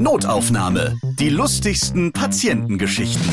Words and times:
Notaufnahme. 0.00 0.96
Die 1.18 1.28
lustigsten 1.28 2.12
Patientengeschichten. 2.12 3.28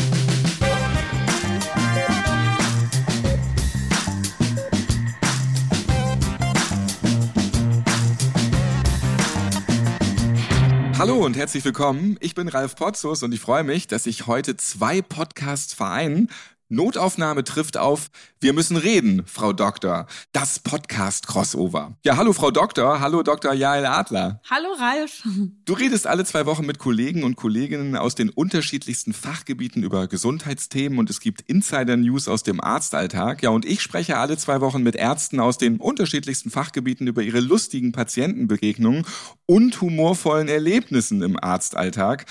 Hallo 10.98 11.23
und 11.23 11.38
herzlich 11.38 11.63
willkommen. 11.63 12.17
Ich 12.20 12.33
bin 12.33 12.47
Ralf 12.47 12.75
Potzus 12.75 13.21
und 13.21 13.32
ich 13.32 13.41
freue 13.41 13.63
mich, 13.63 13.86
dass 13.86 14.07
ich 14.07 14.25
heute 14.25 14.57
zwei 14.57 15.04
Podcasts 15.04 15.75
vereinen. 15.75 16.29
Notaufnahme 16.70 17.43
trifft 17.43 17.77
auf 17.77 18.09
Wir 18.39 18.52
müssen 18.52 18.75
reden, 18.75 19.21
Frau 19.27 19.54
Doktor. 19.54 20.07
Das 20.31 20.57
Podcast 20.57 21.27
Crossover. 21.27 21.95
Ja, 22.04 22.18
hallo 22.18 22.34
Frau 22.34 22.49
Doktor, 22.49 22.99
hallo 22.99 23.21
Dr. 23.21 23.54
Jael 23.54 23.86
Adler. 23.86 24.41
Hallo 24.49 24.70
Ralf. 24.80 25.21
Du 25.66 25.73
redest 25.73 26.07
alle 26.07 26.25
zwei 26.25 26.48
Wochen 26.48 26.66
mit 26.66 26.80
Kollegen 26.80 27.23
und 27.23 27.36
Kolleginnen 27.36 27.95
aus 27.95 28.16
den 28.16 28.30
unterschiedlichsten 28.30 29.13
Fachgebieten 29.13 29.84
über 29.84 30.08
Gesundheitsthemen 30.08 30.98
und 30.98 31.12
es 31.12 31.20
gibt 31.20 31.41
Insider-News 31.41 32.27
aus 32.27 32.41
dem 32.41 32.59
Arztalltag. 32.59 33.44
Ja, 33.44 33.52
und 33.52 33.63
ich 33.63 33.81
spreche 33.81 34.17
alle 34.17 34.36
zwei 34.36 34.59
Wochen 34.59 34.81
mit 34.81 34.95
Ärzten 34.95 35.39
aus 35.39 35.59
den 35.59 35.80
unterschiedlichsten 35.80 36.50
Fachgebieten 36.50 37.05
über 37.05 37.22
ihre 37.22 37.41
lustigen 37.41 37.91
Patientenbegegnungen 37.91 39.05
und 39.45 39.81
humorvollen 39.81 40.47
Erlebnissen 40.47 41.22
im 41.22 41.38
Arztalltag. 41.38 42.25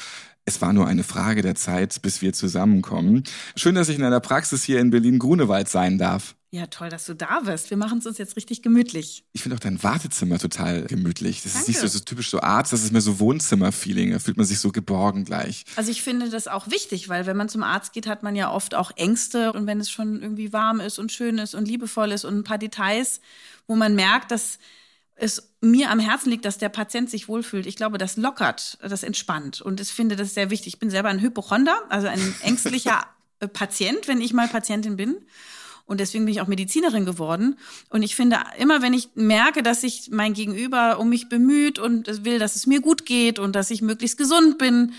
Es 0.47 0.61
war 0.61 0.73
nur 0.75 0.87
eine 0.87 1.05
Frage 1.05 1.41
der 1.41 1.55
Zeit, 1.55 2.03
bis 2.03 2.21
wir 2.21 2.35
zusammenkommen. 2.35 3.25
Schön, 3.57 3.75
dass 3.75 3.89
ich 3.89 3.97
in 3.97 4.05
einer 4.05 4.21
Praxis 4.21 4.63
hier 4.63 4.79
in 4.79 4.91
Berlin-Grunewald 4.91 5.69
sein 5.69 5.97
darf. 5.97 6.35
Ja, 6.51 6.67
toll, 6.67 6.89
dass 6.89 7.07
du 7.07 7.15
da 7.15 7.41
bist. 7.41 7.71
Wir 7.71 7.77
machen 7.77 7.99
es 7.99 8.07
uns 8.07 8.19
jetzt 8.19 8.37
richtig 8.37 8.63
gemütlich. 8.63 9.25
Ich 9.33 9.43
finde 9.43 9.57
auch 9.57 9.61
dein 9.61 9.83
Wartezimmer 9.83 10.39
total 10.39 10.85
gemütlich. 10.85 11.43
Das 11.43 11.55
Danke. 11.55 11.63
ist 11.63 11.69
nicht 11.69 11.81
so, 11.81 11.89
so 11.89 12.05
typisch 12.05 12.31
so 12.31 12.41
Arzt, 12.43 12.73
das 12.73 12.85
ist 12.85 12.93
mehr 12.93 13.01
so 13.01 13.19
Wohnzimmer-Feeling. 13.19 14.13
Da 14.13 14.19
fühlt 14.21 14.37
man 14.37 14.47
sich 14.47 14.61
so 14.61 14.71
geborgen 14.71 15.25
gleich. 15.25 15.65
Also 15.77 15.91
ich 15.91 16.03
finde 16.03 16.29
das 16.29 16.47
auch 16.47 16.71
wichtig, 16.71 17.09
weil 17.09 17.27
wenn 17.27 17.37
man 17.37 17.49
zum 17.49 17.65
Arzt 17.65 17.93
geht, 17.93 18.07
hat 18.07 18.23
man 18.23 18.37
ja 18.37 18.53
oft 18.53 18.75
auch 18.75 18.93
Ängste. 18.97 19.53
Und 19.53 19.67
wenn 19.67 19.81
es 19.81 19.91
schon 19.91 20.23
irgendwie 20.23 20.53
warm 20.53 20.79
ist 20.79 20.99
und 20.99 21.11
schön 21.11 21.39
ist 21.39 21.55
und 21.55 21.67
liebevoll 21.67 22.13
ist 22.13 22.25
und 22.25 22.37
ein 22.37 22.45
paar 22.45 22.59
Details, 22.59 23.21
wo 23.67 23.75
man 23.75 23.97
merkt, 23.97 24.31
dass 24.31 24.59
es 25.17 25.51
mir 25.61 25.91
am 25.91 26.01
Herzen 26.01 26.31
liegt, 26.31 26.45
dass 26.45 26.59
der 26.59 26.69
Patient 26.69 27.09
sich 27.09 27.29
wohlfühlt. 27.29 27.67
Ich 27.67 27.77
glaube, 27.77 27.99
das 27.99 28.17
lockert, 28.17 28.79
das 28.83 29.03
entspannt. 29.03 29.61
Und 29.61 29.81
ich 29.81 29.89
finde 29.89 30.17
das 30.17 30.35
sehr 30.35 30.51
wichtig. 30.51 30.75
Ich 30.75 30.79
bin 30.81 30.91
selber 30.91 31.09
ein 31.09 31.21
Hypochonder, 31.21 31.83
also 31.89 32.09
ein 32.09 32.35
ängstlicher 32.43 33.07
äh, 33.41 33.49
Patient, 33.49 34.09
wenn 34.09 34.21
ich 34.21 34.33
mal 34.33 34.49
Patientin 34.49 34.97
bin. 34.97 35.17
Und 35.87 36.01
deswegen 36.01 36.25
bin 36.25 36.33
ich 36.33 36.41
auch 36.41 36.47
Medizinerin 36.47 37.05
geworden. 37.05 37.59
Und 37.91 38.03
ich 38.03 38.17
finde, 38.17 38.39
immer 38.59 38.81
wenn 38.81 38.95
ich 38.95 39.11
merke, 39.15 39.63
dass 39.63 39.83
sich 39.83 40.09
mein 40.11 40.33
Gegenüber 40.33 40.99
um 40.99 41.11
mich 41.11 41.29
bemüht 41.29 41.79
und 41.79 42.25
will, 42.25 42.39
dass 42.39 42.57
es 42.57 42.67
mir 42.67 42.81
gut 42.81 43.05
geht 43.05 43.39
und 43.39 43.55
dass 43.55 43.71
ich 43.71 43.83
möglichst 43.83 44.17
gesund 44.17 44.57
bin, 44.57 44.95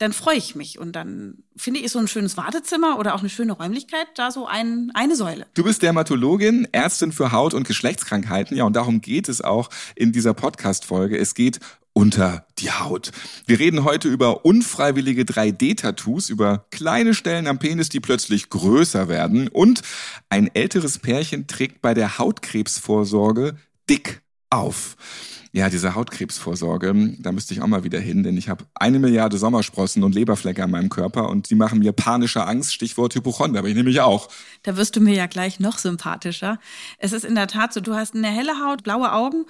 dann 0.00 0.14
freue 0.14 0.36
ich 0.36 0.54
mich. 0.54 0.78
Und 0.78 0.92
dann 0.96 1.44
finde 1.56 1.80
ich 1.80 1.92
so 1.92 1.98
ein 1.98 2.08
schönes 2.08 2.36
Wartezimmer 2.36 2.98
oder 2.98 3.14
auch 3.14 3.20
eine 3.20 3.28
schöne 3.28 3.52
Räumlichkeit 3.52 4.06
da 4.16 4.30
so 4.30 4.46
ein, 4.46 4.90
eine 4.94 5.14
Säule. 5.14 5.46
Du 5.54 5.62
bist 5.62 5.82
Dermatologin, 5.82 6.66
Ärztin 6.72 7.12
für 7.12 7.32
Haut- 7.32 7.52
und 7.52 7.68
Geschlechtskrankheiten. 7.68 8.56
Ja, 8.56 8.64
und 8.64 8.74
darum 8.74 9.02
geht 9.02 9.28
es 9.28 9.42
auch 9.42 9.68
in 9.94 10.10
dieser 10.10 10.32
Podcast-Folge. 10.32 11.18
Es 11.18 11.34
geht 11.34 11.60
unter 11.92 12.46
die 12.58 12.70
Haut. 12.70 13.10
Wir 13.46 13.58
reden 13.58 13.84
heute 13.84 14.08
über 14.08 14.46
unfreiwillige 14.46 15.24
3D-Tattoos, 15.24 16.30
über 16.30 16.64
kleine 16.70 17.12
Stellen 17.12 17.46
am 17.46 17.58
Penis, 17.58 17.90
die 17.90 18.00
plötzlich 18.00 18.48
größer 18.48 19.08
werden. 19.08 19.48
Und 19.48 19.82
ein 20.30 20.48
älteres 20.54 20.98
Pärchen 20.98 21.46
trägt 21.46 21.82
bei 21.82 21.92
der 21.92 22.16
Hautkrebsvorsorge 22.16 23.56
dick 23.90 24.22
auf. 24.48 24.96
Ja, 25.52 25.68
diese 25.68 25.96
Hautkrebsvorsorge, 25.96 27.16
da 27.18 27.32
müsste 27.32 27.54
ich 27.54 27.60
auch 27.60 27.66
mal 27.66 27.82
wieder 27.82 27.98
hin, 27.98 28.22
denn 28.22 28.36
ich 28.36 28.48
habe 28.48 28.66
eine 28.74 29.00
Milliarde 29.00 29.36
Sommersprossen 29.36 30.04
und 30.04 30.14
Leberflecke 30.14 30.62
an 30.62 30.70
meinem 30.70 30.90
Körper 30.90 31.28
und 31.28 31.50
die 31.50 31.56
machen 31.56 31.80
mir 31.80 31.92
panische 31.92 32.46
Angst, 32.46 32.72
Stichwort 32.72 33.16
Hypochonder, 33.16 33.58
aber 33.58 33.68
ich 33.68 33.74
nehme 33.74 33.88
mich 33.88 34.00
auch. 34.00 34.28
Da 34.62 34.76
wirst 34.76 34.94
du 34.94 35.00
mir 35.00 35.14
ja 35.14 35.26
gleich 35.26 35.58
noch 35.58 35.78
sympathischer. 35.78 36.60
Es 36.98 37.12
ist 37.12 37.24
in 37.24 37.34
der 37.34 37.48
Tat 37.48 37.72
so, 37.72 37.80
du 37.80 37.94
hast 37.94 38.14
eine 38.14 38.28
helle 38.28 38.64
Haut, 38.64 38.84
blaue 38.84 39.12
Augen 39.12 39.44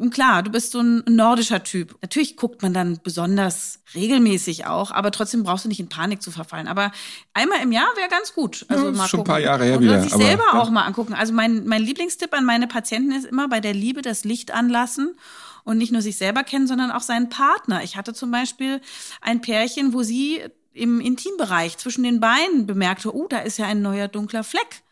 und 0.00 0.14
klar, 0.14 0.42
du 0.42 0.50
bist 0.50 0.72
so 0.72 0.80
ein 0.80 1.04
nordischer 1.06 1.62
Typ. 1.62 1.96
Natürlich 2.00 2.36
guckt 2.36 2.62
man 2.62 2.72
dann 2.72 2.98
besonders 3.02 3.80
regelmäßig 3.94 4.66
auch, 4.66 4.90
aber 4.92 5.10
trotzdem 5.10 5.42
brauchst 5.42 5.66
du 5.66 5.68
nicht 5.68 5.78
in 5.80 5.90
Panik 5.90 6.22
zu 6.22 6.30
verfallen. 6.30 6.68
Aber 6.68 6.90
einmal 7.34 7.60
im 7.62 7.70
Jahr 7.70 7.88
wäre 7.96 8.08
ganz 8.08 8.32
gut. 8.32 8.64
Also 8.68 8.86
ja, 8.86 8.92
mal 8.92 9.08
schon 9.08 9.18
gucken. 9.18 9.32
ein 9.32 9.34
paar 9.34 9.40
Jahre 9.40 9.64
her 9.64 9.78
wieder. 9.78 9.92
Oder 9.92 10.02
sich 10.02 10.14
selber 10.14 10.44
ja. 10.54 10.60
auch 10.60 10.70
mal 10.70 10.84
angucken. 10.84 11.12
Also 11.12 11.34
mein, 11.34 11.66
mein 11.66 11.82
Lieblingstipp 11.82 12.32
an 12.32 12.46
meine 12.46 12.66
Patienten 12.66 13.12
ist 13.12 13.26
immer 13.26 13.48
bei 13.48 13.60
der 13.60 13.74
Liebe 13.74 14.00
das 14.00 14.24
Licht 14.24 14.52
anlassen 14.52 15.16
und 15.64 15.76
nicht 15.76 15.92
nur 15.92 16.00
sich 16.00 16.16
selber 16.16 16.44
kennen, 16.44 16.66
sondern 16.66 16.90
auch 16.90 17.02
seinen 17.02 17.28
Partner. 17.28 17.82
Ich 17.82 17.96
hatte 17.98 18.14
zum 18.14 18.30
Beispiel 18.30 18.80
ein 19.20 19.42
Pärchen, 19.42 19.92
wo 19.92 20.02
sie 20.02 20.40
im 20.72 21.00
Intimbereich 21.00 21.76
zwischen 21.76 22.04
den 22.04 22.20
Beinen 22.20 22.66
bemerkte, 22.66 23.14
oh, 23.14 23.26
da 23.28 23.40
ist 23.40 23.58
ja 23.58 23.66
ein 23.66 23.82
neuer 23.82 24.08
dunkler 24.08 24.44
Fleck. 24.44 24.82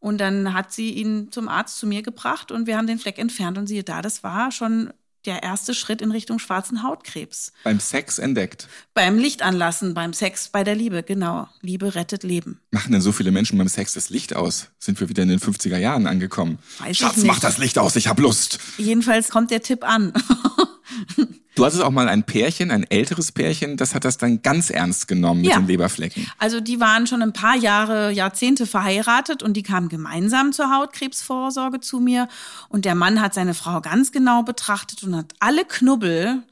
Und 0.00 0.18
dann 0.18 0.54
hat 0.54 0.72
sie 0.72 0.90
ihn 0.90 1.30
zum 1.30 1.48
Arzt 1.48 1.78
zu 1.78 1.86
mir 1.86 2.02
gebracht 2.02 2.50
und 2.50 2.66
wir 2.66 2.76
haben 2.76 2.86
den 2.86 2.98
Fleck 2.98 3.18
entfernt 3.18 3.58
und 3.58 3.66
siehe 3.66 3.84
da, 3.84 4.02
das 4.02 4.22
war 4.22 4.50
schon 4.50 4.90
der 5.26 5.42
erste 5.42 5.74
Schritt 5.74 6.00
in 6.00 6.10
Richtung 6.10 6.38
schwarzen 6.38 6.82
Hautkrebs. 6.82 7.52
Beim 7.64 7.78
Sex 7.78 8.18
entdeckt. 8.18 8.68
Beim 8.94 9.18
Lichtanlassen, 9.18 9.92
beim 9.92 10.14
Sex, 10.14 10.48
bei 10.48 10.64
der 10.64 10.74
Liebe, 10.74 11.02
genau. 11.02 11.48
Liebe 11.60 11.94
rettet 11.94 12.22
Leben. 12.22 12.60
Machen 12.70 12.92
denn 12.92 13.02
so 13.02 13.12
viele 13.12 13.30
Menschen 13.30 13.58
beim 13.58 13.68
Sex 13.68 13.92
das 13.92 14.08
Licht 14.08 14.34
aus? 14.34 14.68
Sind 14.78 14.98
wir 15.00 15.10
wieder 15.10 15.22
in 15.22 15.28
den 15.28 15.38
50er 15.38 15.76
Jahren 15.76 16.06
angekommen? 16.06 16.58
Weiß 16.78 16.96
Schatz, 16.96 17.18
mach 17.18 17.40
das 17.40 17.58
Licht 17.58 17.78
aus, 17.78 17.96
ich 17.96 18.08
hab 18.08 18.18
Lust. 18.18 18.58
Jedenfalls 18.78 19.28
kommt 19.28 19.50
der 19.50 19.62
Tipp 19.62 19.84
an. 19.84 20.14
Du 21.56 21.64
hattest 21.64 21.82
auch 21.82 21.90
mal 21.90 22.08
ein 22.08 22.22
Pärchen, 22.22 22.70
ein 22.70 22.84
älteres 22.84 23.32
Pärchen, 23.32 23.76
das 23.76 23.94
hat 23.94 24.04
das 24.04 24.18
dann 24.18 24.40
ganz 24.42 24.70
ernst 24.70 25.08
genommen 25.08 25.40
mit 25.40 25.50
ja. 25.50 25.56
den 25.58 25.66
Leberflecken. 25.66 26.30
Also 26.38 26.60
die 26.60 26.80
waren 26.80 27.06
schon 27.06 27.22
ein 27.22 27.32
paar 27.32 27.56
Jahre, 27.56 28.12
Jahrzehnte 28.12 28.66
verheiratet 28.66 29.42
und 29.42 29.54
die 29.54 29.62
kamen 29.62 29.88
gemeinsam 29.88 30.52
zur 30.52 30.70
Hautkrebsvorsorge 30.70 31.80
zu 31.80 31.98
mir. 31.98 32.28
Und 32.68 32.84
der 32.84 32.94
Mann 32.94 33.20
hat 33.20 33.34
seine 33.34 33.54
Frau 33.54 33.80
ganz 33.80 34.12
genau 34.12 34.42
betrachtet 34.42 35.02
und 35.02 35.16
hat 35.16 35.34
alle 35.40 35.64
Knubbel, 35.64 36.42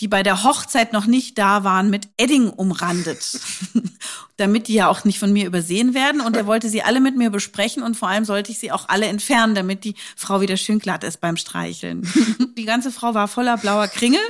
die 0.00 0.08
bei 0.08 0.22
der 0.22 0.44
Hochzeit 0.44 0.92
noch 0.92 1.06
nicht 1.06 1.38
da 1.38 1.64
waren, 1.64 1.90
mit 1.90 2.08
Edding 2.16 2.48
umrandet. 2.50 3.40
Damit 4.36 4.68
die 4.68 4.74
ja 4.74 4.88
auch 4.88 5.04
nicht 5.04 5.18
von 5.18 5.32
mir 5.32 5.46
übersehen 5.46 5.94
werden. 5.94 6.20
Und 6.20 6.36
er 6.36 6.46
wollte 6.46 6.68
sie 6.68 6.82
alle 6.82 7.00
mit 7.00 7.16
mir 7.16 7.30
besprechen 7.30 7.82
und 7.82 7.96
vor 7.96 8.08
allem 8.08 8.24
sollte 8.24 8.50
ich 8.50 8.58
sie 8.58 8.72
auch 8.72 8.88
alle 8.88 9.06
entfernen, 9.06 9.54
damit 9.54 9.84
die 9.84 9.94
Frau 10.16 10.40
wieder 10.40 10.56
schön 10.56 10.78
glatt 10.78 11.04
ist 11.04 11.20
beim 11.20 11.36
Streicheln. 11.36 12.06
die 12.56 12.64
ganze 12.64 12.90
Frau 12.90 13.14
war 13.14 13.28
voller 13.28 13.56
blauer 13.56 13.88
Kringel. 13.88 14.20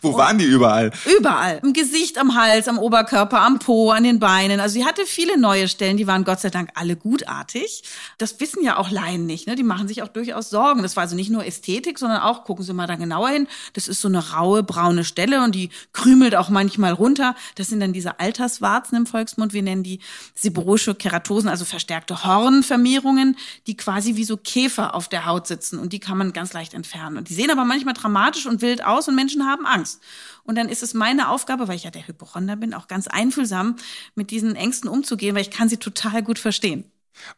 Wo 0.00 0.16
waren 0.16 0.38
die 0.38 0.44
überall? 0.44 0.90
Überall. 1.18 1.60
Im 1.62 1.72
Gesicht, 1.72 2.18
am 2.18 2.34
Hals, 2.34 2.66
am 2.66 2.78
Oberkörper, 2.78 3.40
am 3.40 3.60
Po, 3.60 3.90
an 3.90 4.02
den 4.02 4.18
Beinen. 4.18 4.58
Also 4.58 4.74
sie 4.74 4.84
hatte 4.84 5.06
viele 5.06 5.38
neue 5.38 5.68
Stellen, 5.68 5.96
die 5.96 6.08
waren 6.08 6.24
Gott 6.24 6.40
sei 6.40 6.50
Dank 6.50 6.70
alle 6.74 6.96
gutartig. 6.96 7.84
Das 8.18 8.40
wissen 8.40 8.64
ja 8.64 8.78
auch 8.78 8.90
Laien 8.90 9.26
nicht. 9.26 9.46
Ne? 9.46 9.54
Die 9.54 9.62
machen 9.62 9.86
sich 9.86 10.02
auch 10.02 10.08
durchaus 10.08 10.50
Sorgen. 10.50 10.82
Das 10.82 10.96
war 10.96 11.04
also 11.04 11.14
nicht 11.14 11.30
nur 11.30 11.44
Ästhetik, 11.44 12.00
sondern 12.00 12.20
auch, 12.20 12.44
gucken 12.44 12.64
Sie 12.64 12.72
mal 12.72 12.88
da 12.88 12.96
genauer 12.96 13.28
hin, 13.28 13.46
das 13.74 13.86
ist 13.86 14.00
so 14.00 14.08
eine 14.08 14.32
raue, 14.32 14.62
braune 14.62 15.04
Stelle 15.04 15.42
und 15.44 15.54
die 15.54 15.70
krümelt 15.92 16.34
auch 16.34 16.48
manchmal 16.48 16.92
runter. 16.92 17.34
Das 17.54 17.68
sind 17.68 17.80
dann 17.80 17.92
diese 17.92 18.18
Alterswarzen 18.18 18.96
im 18.98 19.06
Volksmund. 19.06 19.31
Volksmund, 19.32 19.52
wir 19.52 19.62
nennen 19.62 19.82
die 19.82 20.00
seborische 20.34 20.94
Keratosen, 20.94 21.48
also 21.48 21.64
verstärkte 21.64 22.24
Hornvermehrungen, 22.24 23.36
die 23.66 23.76
quasi 23.76 24.16
wie 24.16 24.24
so 24.24 24.36
Käfer 24.36 24.94
auf 24.94 25.08
der 25.08 25.26
Haut 25.26 25.46
sitzen 25.46 25.78
und 25.78 25.92
die 25.92 26.00
kann 26.00 26.18
man 26.18 26.32
ganz 26.32 26.52
leicht 26.52 26.74
entfernen. 26.74 27.16
Und 27.16 27.28
die 27.28 27.34
sehen 27.34 27.50
aber 27.50 27.64
manchmal 27.64 27.94
dramatisch 27.94 28.46
und 28.46 28.60
wild 28.60 28.84
aus 28.84 29.08
und 29.08 29.14
Menschen 29.14 29.46
haben 29.46 29.66
Angst. 29.66 30.02
Und 30.44 30.56
dann 30.56 30.68
ist 30.68 30.82
es 30.82 30.94
meine 30.94 31.28
Aufgabe, 31.28 31.68
weil 31.68 31.76
ich 31.76 31.84
ja 31.84 31.90
der 31.90 32.06
Hypochonder 32.06 32.56
bin, 32.56 32.74
auch 32.74 32.88
ganz 32.88 33.06
einfühlsam 33.06 33.76
mit 34.14 34.30
diesen 34.30 34.54
Ängsten 34.56 34.88
umzugehen, 34.88 35.34
weil 35.34 35.42
ich 35.42 35.50
kann 35.50 35.68
sie 35.68 35.78
total 35.78 36.22
gut 36.22 36.38
verstehen. 36.38 36.84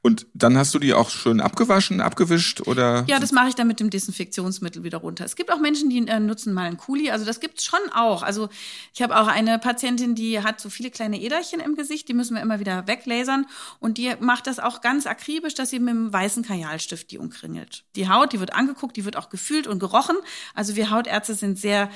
Und 0.03 0.27
dann 0.35 0.57
hast 0.57 0.75
du 0.75 0.79
die 0.79 0.95
auch 0.95 1.11
schön 1.11 1.41
abgewaschen, 1.41 2.01
abgewischt 2.01 2.63
oder? 2.67 3.05
Ja, 3.09 3.19
das 3.19 3.33
mache 3.33 3.49
ich 3.49 3.55
dann 3.55 3.67
mit 3.67 3.81
dem 3.81 3.91
Desinfektionsmittel 3.91 4.85
wieder 4.85 4.99
runter. 4.99 5.25
Es 5.25 5.37
gibt 5.37 5.53
auch 5.53 5.59
Menschen, 5.59 5.91
die 5.91 6.07
äh, 6.07 6.21
nutzen 6.21 6.53
mal 6.53 6.67
einen 6.67 6.77
Kuli. 6.77 7.11
Also 7.11 7.25
das 7.25 7.41
gibt's 7.41 7.65
schon 7.65 7.81
auch. 7.95 8.23
Also 8.23 8.49
ich 8.95 9.03
habe 9.03 9.19
auch 9.19 9.27
eine 9.27 9.59
Patientin, 9.59 10.15
die 10.15 10.41
hat 10.41 10.61
so 10.61 10.71
viele 10.71 10.91
kleine 10.91 11.21
Äderchen 11.21 11.61
im 11.61 11.75
Gesicht, 11.75 12.09
die 12.09 12.15
müssen 12.15 12.35
wir 12.35 12.43
immer 12.43 12.61
wieder 12.61 12.87
weglasern. 12.87 13.47
Und 13.81 13.99
die 13.99 14.13
macht 14.21 14.47
das 14.47 14.59
auch 14.59 14.81
ganz 14.81 15.07
akribisch, 15.07 15.55
dass 15.55 15.71
sie 15.71 15.79
mit 15.79 15.91
einem 15.91 16.13
weißen 16.13 16.45
Kajalstift 16.45 17.11
die 17.11 17.19
umkringelt. 17.19 17.85
Die 17.97 18.09
Haut, 18.09 18.33
die 18.33 18.41
wird 18.41 18.55
angeguckt, 18.55 18.97
die 18.97 19.05
wird 19.05 19.17
auch 19.17 19.31
gefühlt 19.31 19.67
und 19.67 19.79
gerochen. 19.79 20.17
Also 20.55 20.77
wir 20.77 20.91
Hautärzte 20.91 21.35
sind 21.35 21.59
sehr 21.59 21.91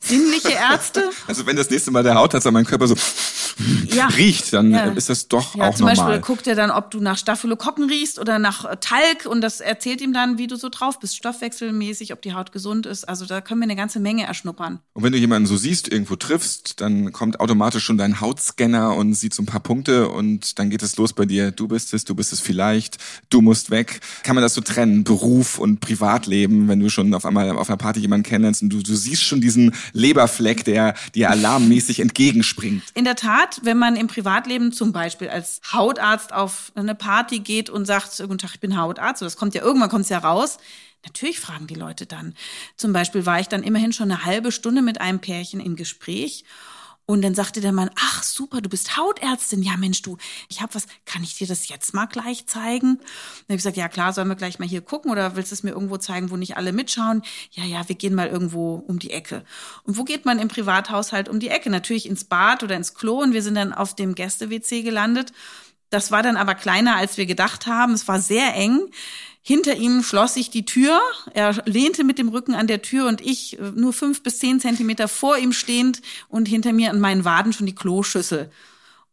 sinnliche 0.00 0.50
Ärzte. 0.70 1.10
also 1.26 1.46
wenn 1.46 1.56
das 1.56 1.70
nächste 1.70 1.90
Mal 1.90 2.02
der 2.02 2.14
Hautarzt 2.14 2.46
an 2.46 2.54
meinem 2.54 2.66
Körper 2.66 2.86
so 2.86 2.96
Ja. 3.94 4.06
riecht, 4.16 4.52
dann 4.52 4.70
Ja. 4.72 4.86
ist 4.88 5.08
das 5.08 5.28
doch 5.28 5.54
Ja, 5.54 5.68
auch 5.68 5.74
zum 5.74 5.86
normal. 5.86 6.06
Beispiel 6.18 6.20
guckt 6.26 6.46
er 6.46 6.54
dann, 6.54 6.70
ob 6.70 6.90
du 6.90 7.00
nach 7.00 7.16
Staphylokokken 7.18 7.88
riechst 7.88 8.18
oder 8.18 8.38
nach 8.38 8.64
äh, 8.64 8.76
Talg 8.78 9.26
und 9.26 9.40
das 9.40 9.60
erzählt 9.60 10.00
ihm 10.00 10.12
dann, 10.12 10.38
wie 10.38 10.46
du 10.46 10.56
so 10.56 10.68
drauf 10.68 10.98
bist, 11.00 11.16
stoffwechselmäßig, 11.16 12.12
ob 12.12 12.22
die 12.22 12.34
Haut 12.34 12.52
gesund 12.52 12.86
ist. 12.86 13.08
Also 13.08 13.24
da 13.26 13.40
können 13.40 13.60
wir 13.60 13.64
eine 13.64 13.76
ganze 13.76 14.00
Menge 14.00 14.24
erschnuppern. 14.26 14.80
Und 14.92 15.02
wenn 15.02 15.12
du 15.12 15.18
jemanden 15.18 15.46
so 15.46 15.56
siehst, 15.56 15.88
irgendwo 15.90 16.16
triffst, 16.16 16.80
dann 16.80 17.12
kommt 17.12 17.40
automatisch 17.40 17.84
schon 17.84 17.98
dein 17.98 18.20
Hautscanner 18.20 18.94
und 18.94 19.14
sieht 19.14 19.34
so 19.34 19.42
ein 19.42 19.46
paar 19.46 19.60
Punkte 19.60 20.08
und 20.08 20.58
dann 20.58 20.70
geht 20.70 20.82
es 20.82 20.96
los 20.96 21.12
bei 21.12 21.24
dir. 21.24 21.50
Du 21.50 21.68
bist 21.68 21.94
es, 21.94 22.04
du 22.04 22.14
bist 22.14 22.32
es 22.32 22.40
vielleicht, 22.40 22.98
du 23.30 23.40
musst 23.40 23.70
weg. 23.70 24.00
Kann 24.22 24.34
man 24.34 24.42
das 24.42 24.54
so 24.54 24.60
trennen, 24.60 25.04
Beruf 25.04 25.58
und 25.58 25.80
Privatleben, 25.80 26.68
wenn 26.68 26.80
du 26.80 26.88
schon 26.90 27.14
auf 27.14 27.24
einmal 27.24 27.50
auf 27.50 27.68
einer 27.68 27.76
Party 27.76 28.00
jemanden 28.00 28.24
kennenlernst 28.24 28.62
und 28.62 28.70
du, 28.70 28.82
du 28.82 28.94
siehst 28.94 29.22
schon 29.22 29.40
diesen 29.40 29.74
Leberfleck, 29.92 30.64
der 30.64 30.94
dir 31.14 31.30
alarmmäßig 31.30 32.00
entgegenspringt. 32.00 32.82
In 32.94 33.04
der 33.04 33.16
Tat, 33.16 33.45
wenn 33.62 33.78
man 33.78 33.96
im 33.96 34.06
Privatleben 34.06 34.72
zum 34.72 34.92
Beispiel 34.92 35.28
als 35.28 35.60
Hautarzt 35.72 36.32
auf 36.32 36.72
eine 36.74 36.94
Party 36.94 37.40
geht 37.40 37.70
und 37.70 37.84
sagt, 37.84 38.16
guten 38.18 38.38
Tag, 38.38 38.54
ich 38.54 38.60
bin 38.60 38.76
Hautarzt, 38.76 39.22
das 39.22 39.36
kommt 39.36 39.54
ja 39.54 39.62
irgendwann 39.62 39.90
kommt's 39.90 40.08
ja 40.08 40.18
raus. 40.18 40.58
Natürlich 41.04 41.38
fragen 41.38 41.66
die 41.66 41.74
Leute 41.74 42.06
dann. 42.06 42.34
Zum 42.76 42.92
Beispiel 42.92 43.26
war 43.26 43.38
ich 43.38 43.48
dann 43.48 43.62
immerhin 43.62 43.92
schon 43.92 44.10
eine 44.10 44.24
halbe 44.24 44.50
Stunde 44.50 44.82
mit 44.82 45.00
einem 45.00 45.20
Pärchen 45.20 45.60
im 45.60 45.76
Gespräch. 45.76 46.44
Und 47.08 47.22
dann 47.22 47.36
sagte 47.36 47.60
der 47.60 47.70
Mann, 47.70 47.88
ach 47.94 48.24
super, 48.24 48.60
du 48.60 48.68
bist 48.68 48.96
Hautärztin. 48.96 49.62
Ja 49.62 49.76
Mensch, 49.76 50.02
du, 50.02 50.16
ich 50.48 50.60
habe 50.60 50.74
was, 50.74 50.88
kann 51.04 51.22
ich 51.22 51.36
dir 51.36 51.46
das 51.46 51.68
jetzt 51.68 51.94
mal 51.94 52.06
gleich 52.06 52.46
zeigen? 52.46 52.96
Dann 52.98 53.44
habe 53.44 53.54
ich 53.54 53.56
gesagt, 53.58 53.76
ja 53.76 53.88
klar, 53.88 54.12
sollen 54.12 54.26
wir 54.26 54.34
gleich 54.34 54.58
mal 54.58 54.66
hier 54.66 54.80
gucken 54.80 55.12
oder 55.12 55.36
willst 55.36 55.52
du 55.52 55.54
es 55.54 55.62
mir 55.62 55.70
irgendwo 55.70 55.98
zeigen, 55.98 56.30
wo 56.30 56.36
nicht 56.36 56.56
alle 56.56 56.72
mitschauen? 56.72 57.22
Ja, 57.52 57.64
ja, 57.64 57.88
wir 57.88 57.94
gehen 57.94 58.14
mal 58.14 58.26
irgendwo 58.26 58.74
um 58.74 58.98
die 58.98 59.12
Ecke. 59.12 59.44
Und 59.84 59.96
wo 59.96 60.02
geht 60.02 60.24
man 60.24 60.40
im 60.40 60.48
Privathaushalt 60.48 61.28
um 61.28 61.38
die 61.38 61.48
Ecke? 61.48 61.70
Natürlich 61.70 62.08
ins 62.08 62.24
Bad 62.24 62.64
oder 62.64 62.74
ins 62.74 62.94
Klo 62.94 63.22
und 63.22 63.32
wir 63.32 63.42
sind 63.42 63.54
dann 63.54 63.72
auf 63.72 63.94
dem 63.94 64.16
Gäste-WC 64.16 64.82
gelandet. 64.82 65.32
Das 65.90 66.10
war 66.10 66.24
dann 66.24 66.36
aber 66.36 66.56
kleiner, 66.56 66.96
als 66.96 67.16
wir 67.16 67.26
gedacht 67.26 67.66
haben. 67.66 67.92
Es 67.92 68.08
war 68.08 68.20
sehr 68.20 68.54
eng. 68.54 68.90
Hinter 69.48 69.76
ihm 69.76 70.02
schloss 70.02 70.34
sich 70.34 70.50
die 70.50 70.64
Tür. 70.64 71.00
Er 71.32 71.62
lehnte 71.66 72.02
mit 72.02 72.18
dem 72.18 72.30
Rücken 72.30 72.56
an 72.56 72.66
der 72.66 72.82
Tür 72.82 73.06
und 73.06 73.20
ich 73.20 73.56
äh, 73.56 73.70
nur 73.76 73.92
fünf 73.92 74.24
bis 74.24 74.40
zehn 74.40 74.58
Zentimeter 74.58 75.06
vor 75.06 75.38
ihm 75.38 75.52
stehend 75.52 76.02
und 76.28 76.48
hinter 76.48 76.72
mir 76.72 76.90
an 76.90 76.98
meinen 76.98 77.24
Waden 77.24 77.52
schon 77.52 77.66
die 77.66 77.74
Kloschüssel. 77.76 78.50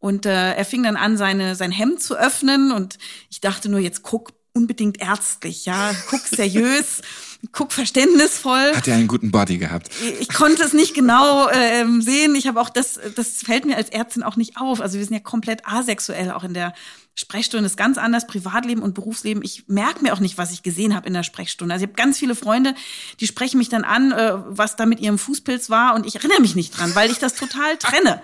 Und 0.00 0.26
äh, 0.26 0.54
er 0.54 0.64
fing 0.64 0.82
dann 0.82 0.96
an, 0.96 1.16
seine, 1.16 1.54
sein 1.54 1.70
Hemd 1.70 2.02
zu 2.02 2.16
öffnen 2.16 2.72
und 2.72 2.98
ich 3.30 3.40
dachte 3.42 3.68
nur, 3.68 3.78
jetzt 3.78 4.02
guck 4.02 4.32
unbedingt 4.54 5.00
ärztlich, 5.00 5.66
ja, 5.66 5.92
guck 6.08 6.20
seriös, 6.20 7.02
guck 7.50 7.72
verständnisvoll 7.72 8.72
Hat 8.74 8.86
er 8.86 8.94
einen 8.94 9.08
guten 9.08 9.32
Body 9.32 9.58
gehabt? 9.58 9.90
ich 10.20 10.28
konnte 10.28 10.62
es 10.62 10.72
nicht 10.72 10.94
genau 10.94 11.48
ähm, 11.50 12.00
sehen. 12.00 12.34
Ich 12.36 12.46
habe 12.46 12.60
auch 12.60 12.70
das, 12.70 13.00
das 13.16 13.42
fällt 13.42 13.64
mir 13.66 13.76
als 13.76 13.90
Ärztin 13.90 14.22
auch 14.22 14.36
nicht 14.36 14.56
auf. 14.56 14.80
Also 14.80 14.98
wir 14.98 15.04
sind 15.04 15.14
ja 15.14 15.20
komplett 15.20 15.66
asexuell, 15.66 16.30
auch 16.30 16.44
in 16.44 16.54
der 16.54 16.72
Sprechstunde 17.16 17.66
ist 17.66 17.76
ganz 17.76 17.98
anders, 17.98 18.26
Privatleben 18.26 18.82
und 18.82 18.94
Berufsleben. 18.94 19.42
Ich 19.44 19.68
merke 19.68 20.02
mir 20.02 20.12
auch 20.12 20.20
nicht, 20.20 20.38
was 20.38 20.52
ich 20.52 20.62
gesehen 20.62 20.96
habe 20.96 21.06
in 21.06 21.14
der 21.14 21.22
Sprechstunde. 21.22 21.74
Also 21.74 21.84
ich 21.84 21.90
habe 21.90 22.00
ganz 22.00 22.18
viele 22.18 22.34
Freunde, 22.34 22.74
die 23.20 23.26
sprechen 23.26 23.58
mich 23.58 23.68
dann 23.68 23.84
an, 23.84 24.12
äh, 24.12 24.34
was 24.46 24.76
da 24.76 24.86
mit 24.86 25.00
ihrem 25.00 25.18
Fußpilz 25.18 25.68
war 25.68 25.94
und 25.94 26.06
ich 26.06 26.16
erinnere 26.16 26.40
mich 26.40 26.54
nicht 26.54 26.76
dran, 26.76 26.94
weil 26.94 27.10
ich 27.10 27.18
das 27.18 27.34
total 27.34 27.76
trenne. 27.76 28.20